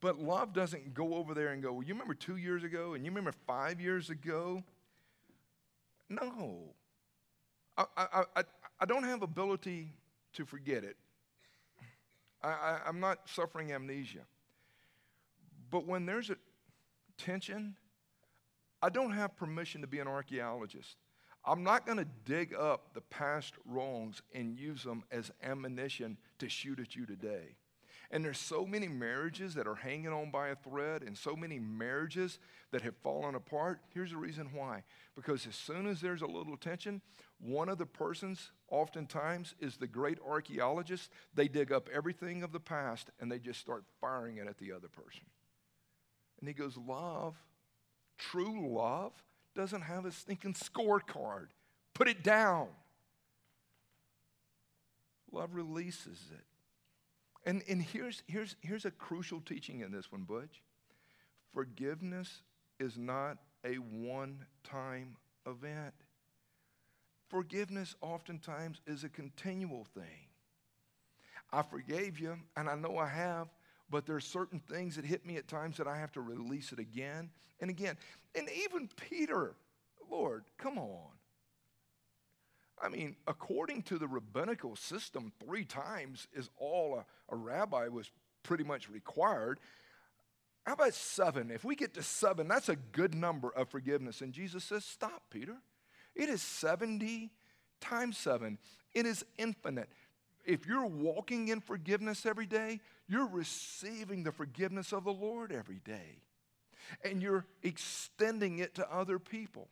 But 0.00 0.18
love 0.18 0.52
doesn't 0.52 0.94
go 0.94 1.14
over 1.14 1.34
there 1.34 1.48
and 1.48 1.62
go, 1.62 1.72
well, 1.72 1.82
you 1.82 1.92
remember 1.92 2.14
two 2.14 2.36
years 2.36 2.64
ago 2.64 2.94
and 2.94 3.04
you 3.04 3.10
remember 3.10 3.32
five 3.46 3.80
years 3.80 4.08
ago? 4.08 4.62
No. 6.08 6.74
I, 7.76 7.84
I, 7.96 8.24
I, 8.36 8.42
I 8.80 8.84
don't 8.86 9.04
have 9.04 9.22
ability 9.22 9.92
to 10.34 10.44
forget 10.44 10.84
it. 10.84 10.96
I, 12.42 12.80
I'm 12.86 13.00
not 13.00 13.28
suffering 13.28 13.72
amnesia. 13.72 14.26
But 15.70 15.86
when 15.86 16.06
there's 16.06 16.30
a 16.30 16.36
tension, 17.16 17.76
I 18.82 18.88
don't 18.88 19.12
have 19.12 19.36
permission 19.36 19.80
to 19.82 19.86
be 19.86 19.98
an 19.98 20.08
archaeologist. 20.08 20.96
I'm 21.44 21.62
not 21.62 21.86
going 21.86 21.98
to 21.98 22.06
dig 22.24 22.54
up 22.54 22.92
the 22.94 23.00
past 23.00 23.54
wrongs 23.64 24.20
and 24.34 24.58
use 24.58 24.82
them 24.82 25.04
as 25.10 25.30
ammunition 25.42 26.18
to 26.38 26.48
shoot 26.48 26.80
at 26.80 26.96
you 26.96 27.06
today. 27.06 27.56
And 28.12 28.24
there's 28.24 28.38
so 28.38 28.66
many 28.66 28.88
marriages 28.88 29.54
that 29.54 29.68
are 29.68 29.76
hanging 29.76 30.08
on 30.08 30.32
by 30.32 30.48
a 30.48 30.56
thread 30.56 31.02
and 31.02 31.16
so 31.16 31.36
many 31.36 31.60
marriages 31.60 32.40
that 32.72 32.82
have 32.82 32.96
fallen 32.96 33.36
apart. 33.36 33.80
Here's 33.94 34.10
the 34.10 34.16
reason 34.16 34.48
why. 34.52 34.82
Because 35.14 35.46
as 35.46 35.54
soon 35.54 35.86
as 35.86 36.00
there's 36.00 36.22
a 36.22 36.26
little 36.26 36.56
tension, 36.56 37.02
one 37.38 37.68
of 37.68 37.78
the 37.78 37.86
persons, 37.86 38.50
oftentimes, 38.68 39.54
is 39.60 39.76
the 39.76 39.86
great 39.86 40.18
archaeologist. 40.26 41.10
They 41.34 41.46
dig 41.46 41.70
up 41.70 41.88
everything 41.92 42.42
of 42.42 42.50
the 42.50 42.58
past 42.58 43.10
and 43.20 43.30
they 43.30 43.38
just 43.38 43.60
start 43.60 43.84
firing 44.00 44.38
it 44.38 44.48
at 44.48 44.58
the 44.58 44.72
other 44.72 44.88
person. 44.88 45.26
And 46.40 46.48
he 46.48 46.54
goes, 46.54 46.76
Love, 46.76 47.36
true 48.18 48.68
love, 48.74 49.12
doesn't 49.54 49.82
have 49.82 50.04
a 50.04 50.10
stinking 50.10 50.54
scorecard. 50.54 51.48
Put 51.94 52.08
it 52.08 52.24
down. 52.24 52.68
Love 55.30 55.54
releases 55.54 56.18
it. 56.32 56.44
And, 57.44 57.62
and 57.68 57.82
here's, 57.82 58.22
here's, 58.26 58.56
here's 58.60 58.84
a 58.84 58.90
crucial 58.90 59.40
teaching 59.40 59.80
in 59.80 59.90
this 59.92 60.12
one, 60.12 60.22
Butch. 60.22 60.62
Forgiveness 61.52 62.42
is 62.78 62.96
not 62.96 63.38
a 63.64 63.74
one 63.74 64.44
time 64.64 65.16
event. 65.46 65.94
Forgiveness 67.28 67.94
oftentimes 68.00 68.80
is 68.86 69.04
a 69.04 69.08
continual 69.08 69.86
thing. 69.94 70.28
I 71.52 71.62
forgave 71.62 72.18
you, 72.18 72.36
and 72.56 72.68
I 72.68 72.74
know 72.74 72.98
I 72.98 73.08
have, 73.08 73.48
but 73.88 74.06
there 74.06 74.16
are 74.16 74.20
certain 74.20 74.60
things 74.60 74.96
that 74.96 75.04
hit 75.04 75.26
me 75.26 75.36
at 75.36 75.48
times 75.48 75.76
that 75.78 75.88
I 75.88 75.96
have 75.96 76.12
to 76.12 76.20
release 76.20 76.72
it 76.72 76.78
again 76.78 77.30
and 77.60 77.70
again. 77.70 77.96
And 78.34 78.48
even 78.64 78.88
Peter, 78.96 79.54
Lord, 80.10 80.44
come 80.58 80.78
on. 80.78 81.10
I 82.82 82.88
mean, 82.88 83.16
according 83.26 83.82
to 83.84 83.98
the 83.98 84.08
rabbinical 84.08 84.74
system, 84.76 85.32
three 85.44 85.64
times 85.64 86.26
is 86.32 86.48
all 86.56 86.96
a, 86.98 87.34
a 87.34 87.36
rabbi 87.36 87.88
was 87.88 88.10
pretty 88.42 88.64
much 88.64 88.88
required. 88.88 89.60
How 90.64 90.74
about 90.74 90.94
seven? 90.94 91.50
If 91.50 91.64
we 91.64 91.76
get 91.76 91.94
to 91.94 92.02
seven, 92.02 92.48
that's 92.48 92.68
a 92.68 92.76
good 92.76 93.14
number 93.14 93.50
of 93.50 93.68
forgiveness. 93.68 94.20
And 94.20 94.32
Jesus 94.32 94.64
says, 94.64 94.84
Stop, 94.84 95.22
Peter. 95.30 95.56
It 96.14 96.28
is 96.28 96.42
70 96.42 97.30
times 97.80 98.18
seven, 98.18 98.58
it 98.94 99.06
is 99.06 99.24
infinite. 99.38 99.88
If 100.44 100.66
you're 100.66 100.86
walking 100.86 101.48
in 101.48 101.60
forgiveness 101.60 102.24
every 102.24 102.46
day, 102.46 102.80
you're 103.06 103.28
receiving 103.28 104.22
the 104.22 104.32
forgiveness 104.32 104.92
of 104.92 105.04
the 105.04 105.12
Lord 105.12 105.52
every 105.52 105.80
day. 105.84 106.18
And 107.04 107.22
you're 107.22 107.44
extending 107.62 108.58
it 108.58 108.74
to 108.76 108.92
other 108.92 109.18
people. 109.18 109.68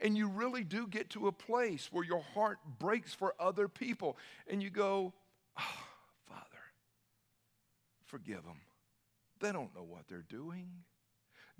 And 0.00 0.16
you 0.16 0.28
really 0.28 0.62
do 0.64 0.86
get 0.86 1.10
to 1.10 1.26
a 1.26 1.32
place 1.32 1.88
where 1.90 2.04
your 2.04 2.22
heart 2.34 2.58
breaks 2.78 3.12
for 3.12 3.34
other 3.40 3.68
people. 3.68 4.16
And 4.48 4.62
you 4.62 4.70
go, 4.70 5.12
oh, 5.58 5.84
Father, 6.28 6.42
forgive 8.04 8.44
them. 8.44 8.60
They 9.40 9.52
don't 9.52 9.74
know 9.74 9.82
what 9.82 10.06
they're 10.08 10.24
doing. 10.28 10.68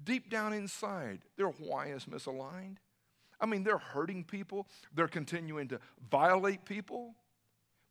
Deep 0.02 0.30
down 0.30 0.52
inside, 0.52 1.20
their 1.36 1.48
why 1.48 1.88
is 1.88 2.04
misaligned. 2.04 2.76
I 3.40 3.46
mean, 3.46 3.64
they're 3.64 3.78
hurting 3.78 4.24
people, 4.24 4.66
they're 4.94 5.08
continuing 5.08 5.68
to 5.68 5.80
violate 6.10 6.64
people. 6.64 7.14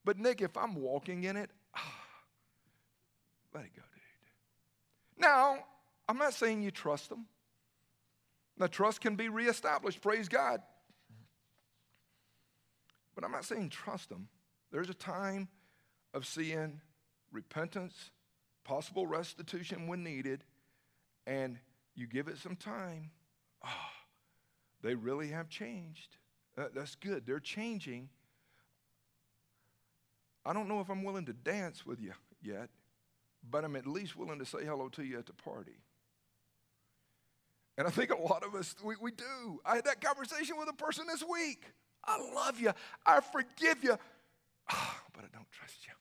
But, 0.04 0.18
Nick, 0.18 0.42
if 0.42 0.56
I'm 0.56 0.76
walking 0.76 1.24
in 1.26 1.36
it, 1.36 1.50
ah, 1.76 1.94
let 3.54 3.66
it 3.66 3.72
go, 3.76 3.82
dude. 3.82 5.22
Now, 5.22 5.58
I'm 6.08 6.18
not 6.18 6.34
saying 6.34 6.62
you 6.62 6.72
trust 6.72 7.10
them. 7.10 7.26
Now, 8.60 8.68
trust 8.68 9.02
can 9.02 9.16
be 9.16 9.30
reestablished, 9.30 10.02
praise 10.02 10.28
God. 10.28 10.62
But 13.14 13.24
I'm 13.24 13.32
not 13.32 13.46
saying 13.46 13.70
trust 13.70 14.10
them. 14.10 14.28
There's 14.72 14.90
a 14.90 14.96
time 14.96 15.48
of 16.14 16.26
seeing 16.26 16.82
repentance, 17.32 18.12
possible 18.64 19.08
restitution 19.08 19.88
when 19.88 20.04
needed, 20.04 20.44
and 21.26 21.58
you 21.96 22.08
give 22.08 22.28
it 22.28 22.38
some 22.38 22.56
time. 22.56 23.12
Oh, 23.66 23.90
they 24.82 24.96
really 24.96 25.30
have 25.30 25.50
changed. 25.50 26.18
that's 26.56 26.96
good. 26.96 27.26
They're 27.26 27.40
changing. 27.40 28.10
I 30.46 30.54
don't 30.54 30.68
know 30.68 30.80
if 30.80 30.90
I'm 30.90 31.04
willing 31.04 31.26
to 31.26 31.34
dance 31.34 31.86
with 31.86 32.00
you 32.00 32.14
yet, 32.42 32.70
but 33.50 33.66
I'm 33.66 33.76
at 33.76 33.86
least 33.86 34.16
willing 34.16 34.40
to 34.40 34.46
say 34.46 34.64
hello 34.64 34.90
to 34.90 35.04
you 35.04 35.18
at 35.18 35.26
the 35.26 35.34
party. 35.34 35.80
And 37.78 37.88
I 37.88 37.92
think 37.92 38.12
a 38.12 38.20
lot 38.20 38.44
of 38.44 38.56
us, 38.56 38.76
we, 38.84 38.96
we 39.00 39.12
do. 39.12 39.62
I 39.66 39.76
had 39.76 39.86
that 39.86 40.02
conversation 40.02 40.58
with 40.58 40.68
a 40.70 40.74
person 40.74 41.06
this 41.08 41.24
week. 41.24 41.64
I 42.04 42.18
love 42.34 42.60
you. 42.60 42.72
I 43.06 43.20
forgive 43.22 43.84
you. 43.84 43.98
Oh, 44.72 44.96
but 45.14 45.24
I 45.24 45.28
don't 45.34 45.52
trust 45.52 45.86
you. 45.86 45.94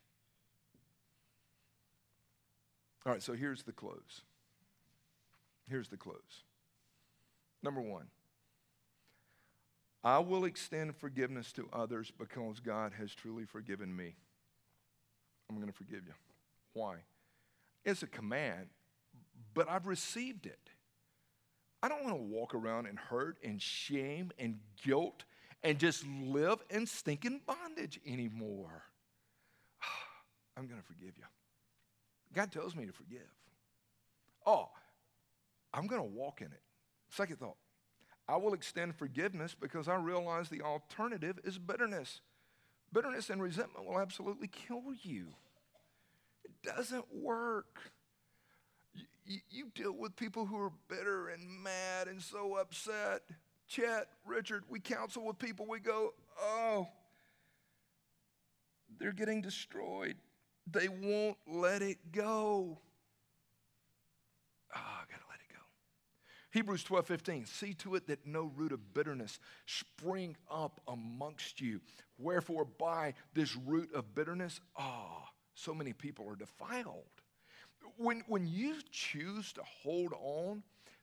All 3.04 3.12
right, 3.12 3.22
so 3.22 3.34
here's 3.34 3.62
the 3.62 3.72
close. 3.72 4.22
Here's 5.68 5.88
the 5.88 5.96
close. 5.96 6.44
Number 7.62 7.80
one, 7.80 8.06
I 10.02 10.18
will 10.20 10.44
extend 10.44 10.96
forgiveness 10.96 11.52
to 11.52 11.68
others 11.72 12.12
because 12.16 12.60
God 12.60 12.92
has 12.98 13.14
truly 13.14 13.44
forgiven 13.44 13.94
me. 13.94 14.16
I'm 15.48 15.56
going 15.56 15.68
to 15.68 15.72
forgive 15.72 16.02
you. 16.06 16.14
Why? 16.72 16.96
It's 17.84 18.02
a 18.02 18.06
command, 18.06 18.68
but 19.54 19.68
I've 19.68 19.86
received 19.86 20.46
it. 20.46 20.70
I 21.86 21.88
don't 21.88 22.02
want 22.02 22.16
to 22.16 22.22
walk 22.22 22.52
around 22.52 22.86
in 22.86 22.96
hurt 22.96 23.38
and 23.44 23.62
shame 23.62 24.32
and 24.40 24.58
guilt 24.84 25.22
and 25.62 25.78
just 25.78 26.04
live 26.04 26.58
in 26.68 26.84
stinking 26.84 27.42
bondage 27.46 28.00
anymore. 28.04 28.82
I'm 30.56 30.66
going 30.66 30.80
to 30.80 30.86
forgive 30.86 31.16
you. 31.16 31.22
God 32.34 32.50
tells 32.50 32.74
me 32.74 32.86
to 32.86 32.92
forgive. 32.92 33.30
Oh, 34.44 34.68
I'm 35.72 35.86
going 35.86 36.00
to 36.00 36.08
walk 36.08 36.40
in 36.40 36.48
it. 36.48 36.60
Second 37.08 37.36
thought, 37.36 37.56
I 38.28 38.36
will 38.36 38.54
extend 38.54 38.96
forgiveness 38.96 39.54
because 39.54 39.86
I 39.86 39.94
realize 39.94 40.48
the 40.48 40.62
alternative 40.62 41.38
is 41.44 41.56
bitterness. 41.56 42.20
Bitterness 42.92 43.30
and 43.30 43.40
resentment 43.40 43.86
will 43.86 44.00
absolutely 44.00 44.48
kill 44.48 44.82
you. 45.04 45.28
It 46.44 46.50
doesn't 46.64 47.04
work. 47.14 47.78
You, 49.26 49.38
you, 49.50 49.66
deal 49.74 49.92
with 49.92 50.14
people 50.14 50.46
who 50.46 50.56
are 50.58 50.72
bitter 50.88 51.28
and 51.28 51.42
mad 51.62 52.06
and 52.06 52.22
so 52.22 52.56
upset. 52.56 53.22
Chet, 53.66 54.06
Richard, 54.24 54.62
we 54.68 54.78
counsel 54.78 55.24
with 55.24 55.38
people, 55.38 55.66
we 55.68 55.80
go, 55.80 56.14
oh, 56.40 56.88
they're 58.98 59.12
getting 59.12 59.42
destroyed. 59.42 60.16
They 60.70 60.88
won't 60.88 61.36
let 61.46 61.82
it 61.82 61.98
go. 62.12 62.78
Oh, 64.74 64.78
I 64.78 65.04
gotta 65.10 65.24
let 65.28 65.40
it 65.40 65.52
go. 65.52 65.60
Hebrews 66.52 66.84
12, 66.84 67.06
15. 67.06 67.46
See 67.46 67.74
to 67.74 67.96
it 67.96 68.06
that 68.06 68.26
no 68.26 68.52
root 68.56 68.72
of 68.72 68.94
bitterness 68.94 69.38
spring 69.66 70.36
up 70.50 70.80
amongst 70.88 71.60
you. 71.60 71.80
Wherefore, 72.18 72.64
by 72.64 73.14
this 73.34 73.56
root 73.56 73.92
of 73.92 74.14
bitterness, 74.14 74.60
ah, 74.76 75.24
oh, 75.24 75.28
so 75.54 75.74
many 75.74 75.92
people 75.92 76.28
are 76.28 76.36
defiled. 76.36 77.04
When, 77.96 78.22
when 78.26 78.46
you 78.46 78.76
choose 78.90 79.52
to 79.54 79.62
hold 79.82 80.12
on 80.20 80.62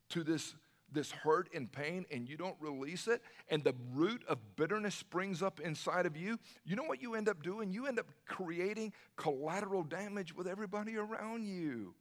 to 0.10 0.24
this 0.24 0.56
this 0.94 1.12
hurt 1.12 1.50
and 1.54 1.72
pain 1.72 2.06
and 2.12 2.30
you 2.30 2.38
don't 2.38 2.56
release 2.60 3.08
it, 3.08 3.22
and 3.50 3.64
the 3.64 3.74
root 3.94 4.24
of 4.28 4.38
bitterness 4.56 4.96
springs 4.96 5.42
up 5.42 5.60
inside 5.60 6.06
of 6.06 6.16
you, 6.16 6.38
you 6.64 6.76
know 6.76 6.84
what 6.84 7.02
you 7.02 7.16
end 7.16 7.28
up 7.28 7.42
doing? 7.42 7.74
You 7.74 7.88
end 7.88 8.00
up 8.00 8.06
creating 8.28 8.94
collateral 9.16 9.84
damage 9.84 10.36
with 10.36 10.48
everybody 10.48 10.96
around 10.96 11.46
you. 11.46 11.96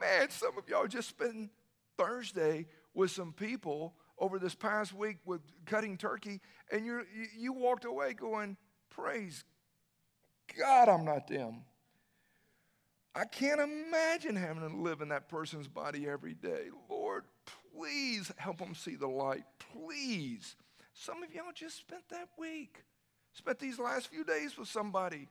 Man, 0.00 0.30
some 0.30 0.56
of 0.58 0.68
y'all 0.68 0.86
just 0.86 1.10
spent 1.10 1.50
Thursday 1.98 2.66
with 2.94 3.10
some 3.10 3.32
people 3.32 3.94
over 4.18 4.38
this 4.38 4.54
past 4.54 4.92
week 4.92 5.18
with 5.24 5.40
cutting 5.66 5.96
turkey, 5.96 6.40
and 6.70 6.84
you 6.84 7.02
you 7.36 7.52
walked 7.52 7.84
away 7.84 8.14
going, 8.14 8.56
Praise 8.90 9.44
God, 10.58 10.88
I'm 10.88 11.04
not 11.04 11.28
them. 11.28 11.62
I 13.14 13.24
can't 13.26 13.60
imagine 13.60 14.36
having 14.36 14.68
to 14.68 14.74
live 14.74 15.02
in 15.02 15.08
that 15.08 15.28
person's 15.28 15.68
body 15.68 16.08
every 16.08 16.34
day. 16.34 16.68
Lord, 16.88 17.24
please 17.74 18.32
help 18.36 18.58
them 18.58 18.74
see 18.74 18.96
the 18.96 19.08
light. 19.08 19.44
Please. 19.72 20.56
Some 20.94 21.22
of 21.22 21.34
y'all 21.34 21.52
just 21.54 21.78
spent 21.78 22.08
that 22.10 22.28
week, 22.38 22.84
spent 23.32 23.58
these 23.58 23.78
last 23.78 24.08
few 24.08 24.24
days 24.24 24.56
with 24.56 24.68
somebody, 24.68 25.28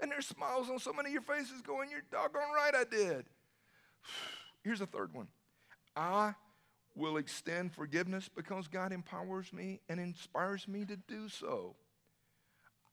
and 0.00 0.10
there's 0.10 0.26
smiles 0.26 0.70
on 0.70 0.78
so 0.78 0.92
many 0.92 1.08
of 1.08 1.12
your 1.12 1.22
faces 1.22 1.60
going, 1.62 1.90
You're 1.90 2.02
doggone 2.10 2.52
right, 2.54 2.74
I 2.74 2.84
did. 2.84 3.26
Here's 4.62 4.80
the 4.80 4.86
third 4.86 5.12
one 5.14 5.28
I 5.96 6.34
will 6.94 7.16
extend 7.16 7.72
forgiveness 7.72 8.28
because 8.28 8.68
God 8.68 8.92
empowers 8.92 9.52
me 9.52 9.80
and 9.88 9.98
inspires 10.00 10.66
me 10.68 10.84
to 10.84 10.96
do 10.96 11.28
so. 11.28 11.76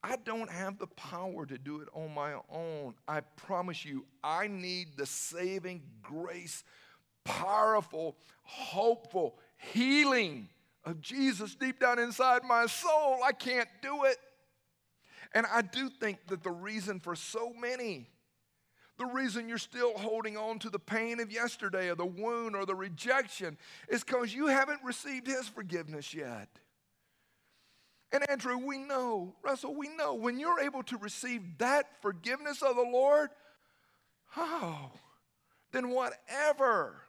I 0.08 0.18
don't 0.18 0.52
have 0.52 0.78
the 0.78 0.86
power 0.86 1.48
to 1.48 1.58
do 1.58 1.82
it 1.82 1.88
on 1.92 2.14
my 2.14 2.34
own. 2.52 2.94
I 3.08 3.22
promise 3.22 3.84
you, 3.84 4.06
I 4.24 4.46
need 4.46 4.98
the 4.98 5.08
saving 5.08 5.82
grace 6.04 6.64
powerful, 7.24 8.16
hopeful 8.44 9.40
healing 9.58 10.48
of 10.84 11.02
Jesus 11.02 11.56
deep 11.56 11.80
down 11.80 11.98
inside 11.98 12.44
my 12.44 12.68
soul. 12.68 13.18
I 13.26 13.32
can't 13.32 13.68
do 13.82 14.04
it. 14.04 14.18
And 15.34 15.48
I 15.52 15.64
do 15.64 15.90
think 15.90 16.28
that 16.28 16.44
the 16.44 16.52
reason 16.52 17.00
for 17.00 17.16
so 17.16 17.52
many, 17.60 18.08
the 19.00 19.08
reason 19.08 19.50
you're 19.50 19.58
still 19.58 19.98
holding 19.98 20.38
on 20.38 20.60
to 20.60 20.70
the 20.70 20.78
pain 20.78 21.20
of 21.20 21.32
yesterday 21.32 21.90
or 21.90 21.96
the 21.96 22.06
wound 22.06 22.56
or 22.56 22.68
the 22.68 22.76
rejection 22.76 23.58
is 23.90 24.04
because 24.04 24.36
you 24.36 24.46
haven't 24.46 24.84
received 24.84 25.26
His 25.26 25.50
forgiveness 25.50 26.14
yet. 26.14 26.48
And 28.12 28.30
Andrew, 28.30 28.58
we 28.58 28.78
know, 28.78 29.36
Russell, 29.44 29.76
we 29.76 29.90
know 29.90 30.14
when 30.14 30.40
you're 30.40 30.60
able 30.60 30.84
to 30.84 30.98
receive 30.98 31.42
that 31.58 32.02
forgiveness 32.02 32.62
of 32.62 32.76
the 32.76 32.84
Lord, 32.84 33.30
oh, 34.38 34.92
then 35.72 35.90
whatever 35.90 37.06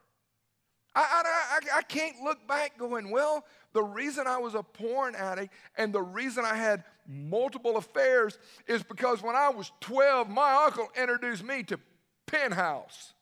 I, 0.96 1.60
I, 1.60 1.78
I, 1.78 1.82
can't 1.82 2.22
look 2.24 2.48
back 2.48 2.78
going, 2.78 3.10
well, 3.10 3.44
the 3.74 3.82
reason 3.82 4.26
I 4.26 4.38
was 4.38 4.54
a 4.54 4.62
porn 4.62 5.14
addict 5.14 5.52
and 5.76 5.92
the 5.92 6.00
reason 6.00 6.44
I 6.46 6.54
had 6.54 6.84
multiple 7.06 7.76
affairs 7.76 8.38
is 8.66 8.82
because 8.82 9.22
when 9.22 9.36
I 9.36 9.50
was 9.50 9.70
12, 9.80 10.30
my 10.30 10.64
uncle 10.64 10.88
introduced 10.98 11.44
me 11.44 11.64
to 11.64 11.78
Penthouse. 12.26 13.12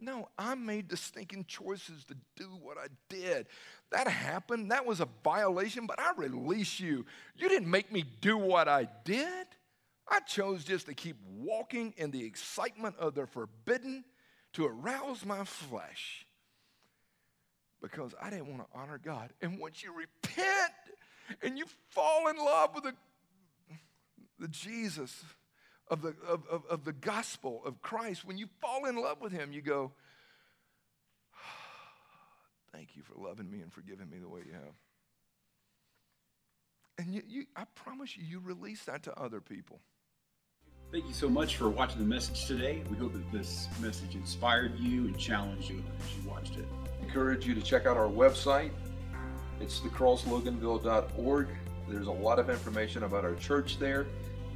No, 0.00 0.28
I 0.36 0.56
made 0.56 0.88
the 0.88 0.96
stinking 0.96 1.44
choices 1.46 2.04
to 2.06 2.16
do 2.34 2.48
what 2.60 2.76
I 2.78 2.88
did. 3.08 3.46
That 3.92 4.08
happened. 4.08 4.70
That 4.70 4.84
was 4.84 5.00
a 5.00 5.08
violation, 5.22 5.86
but 5.86 6.00
I 6.00 6.12
release 6.16 6.80
you. 6.80 7.06
You 7.36 7.48
didn't 7.48 7.70
make 7.70 7.92
me 7.92 8.04
do 8.20 8.36
what 8.36 8.68
I 8.68 8.88
did. 9.04 9.46
I 10.08 10.20
chose 10.20 10.64
just 10.64 10.86
to 10.86 10.94
keep 10.94 11.16
walking 11.36 11.94
in 11.96 12.10
the 12.10 12.24
excitement 12.24 12.96
of 12.98 13.14
the 13.14 13.26
forbidden 13.26 14.04
to 14.54 14.66
arouse 14.66 15.24
my 15.24 15.44
flesh 15.44 16.26
because 17.82 18.14
I 18.20 18.30
didn't 18.30 18.48
want 18.48 18.62
to 18.62 18.78
honor 18.78 18.98
God. 19.02 19.32
And 19.42 19.58
once 19.58 19.82
you 19.82 19.92
repent 19.92 20.72
and 21.42 21.58
you 21.58 21.66
fall 21.90 22.28
in 22.28 22.36
love 22.36 22.74
with 22.74 22.84
the, 22.84 22.92
the 24.38 24.48
Jesus 24.48 25.24
of 25.88 26.02
the, 26.02 26.14
of, 26.26 26.46
of, 26.50 26.64
of 26.68 26.84
the 26.84 26.92
gospel 26.92 27.62
of 27.64 27.82
Christ, 27.82 28.24
when 28.24 28.38
you 28.38 28.48
fall 28.60 28.86
in 28.86 28.96
love 28.96 29.20
with 29.20 29.32
Him, 29.32 29.52
you 29.52 29.62
go, 29.62 29.92
Thank 32.72 32.96
you 32.96 33.02
for 33.02 33.14
loving 33.16 33.50
me 33.50 33.60
and 33.60 33.72
forgiving 33.72 34.10
me 34.10 34.18
the 34.18 34.28
way 34.28 34.40
you 34.46 34.52
have. 34.52 34.74
And 36.98 37.14
you, 37.14 37.22
you, 37.26 37.44
I 37.54 37.64
promise 37.74 38.16
you, 38.16 38.24
you 38.24 38.40
release 38.40 38.84
that 38.84 39.02
to 39.04 39.18
other 39.18 39.40
people. 39.40 39.80
Thank 40.92 41.06
you 41.08 41.14
so 41.14 41.28
much 41.28 41.56
for 41.56 41.68
watching 41.68 41.98
the 41.98 42.06
message 42.06 42.46
today. 42.46 42.82
We 42.90 42.96
hope 42.96 43.12
that 43.12 43.32
this 43.32 43.68
message 43.80 44.14
inspired 44.14 44.78
you 44.78 45.06
and 45.06 45.18
challenged 45.18 45.68
you 45.68 45.82
as 46.00 46.16
you 46.16 46.30
watched 46.30 46.56
it. 46.56 46.66
Encourage 47.02 47.44
you 47.46 47.54
to 47.54 47.60
check 47.60 47.86
out 47.86 47.96
our 47.96 48.08
website. 48.08 48.70
It's 49.60 49.80
thecrossloganville.org. 49.80 51.48
There's 51.88 52.06
a 52.06 52.12
lot 52.12 52.38
of 52.38 52.50
information 52.50 53.02
about 53.02 53.24
our 53.24 53.34
church 53.34 53.78
there 53.78 54.06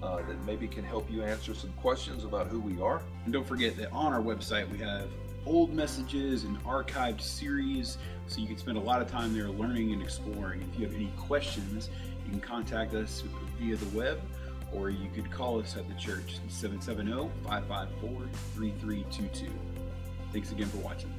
uh, 0.03 0.17
that 0.17 0.45
maybe 0.45 0.69
can 0.69 0.85
help 0.85 1.11
you 1.11 1.23
answer 1.23 1.55
some 1.55 1.73
questions 1.75 2.25
about 2.25 2.47
who 2.47 2.61
we 2.61 2.81
are. 2.81 3.03
And 3.25 3.33
don't 3.33 3.47
forget 3.47 3.77
that 3.77 3.93
on 3.93 4.13
our 4.13 4.23
website 4.23 4.71
we 4.71 4.79
have 4.79 5.09
old 5.47 5.73
messages 5.73 6.45
and 6.45 6.63
archived 6.65 7.21
series 7.21 7.99
so 8.27 8.41
you 8.41 8.47
can 8.47 8.57
spend 8.57 8.77
a 8.77 8.81
lot 8.81 9.03
of 9.03 9.11
time 9.11 9.35
there 9.35 9.49
learning 9.49 9.93
and 9.93 10.03
exploring. 10.03 10.63
If 10.73 10.79
you 10.79 10.87
have 10.87 10.95
any 10.95 11.11
questions, 11.17 11.91
you 12.25 12.31
can 12.31 12.41
contact 12.41 12.95
us 12.95 13.23
via 13.59 13.77
the 13.77 13.97
web 13.97 14.21
or 14.73 14.91
you 14.91 15.11
could 15.15 15.31
call 15.31 15.61
us 15.61 15.77
at 15.77 15.89
the 15.89 15.95
church 15.95 16.39
770 16.49 17.31
554 17.45 18.29
3322. 18.55 19.51
Thanks 20.33 20.53
again 20.53 20.69
for 20.69 20.79
watching. 20.79 21.13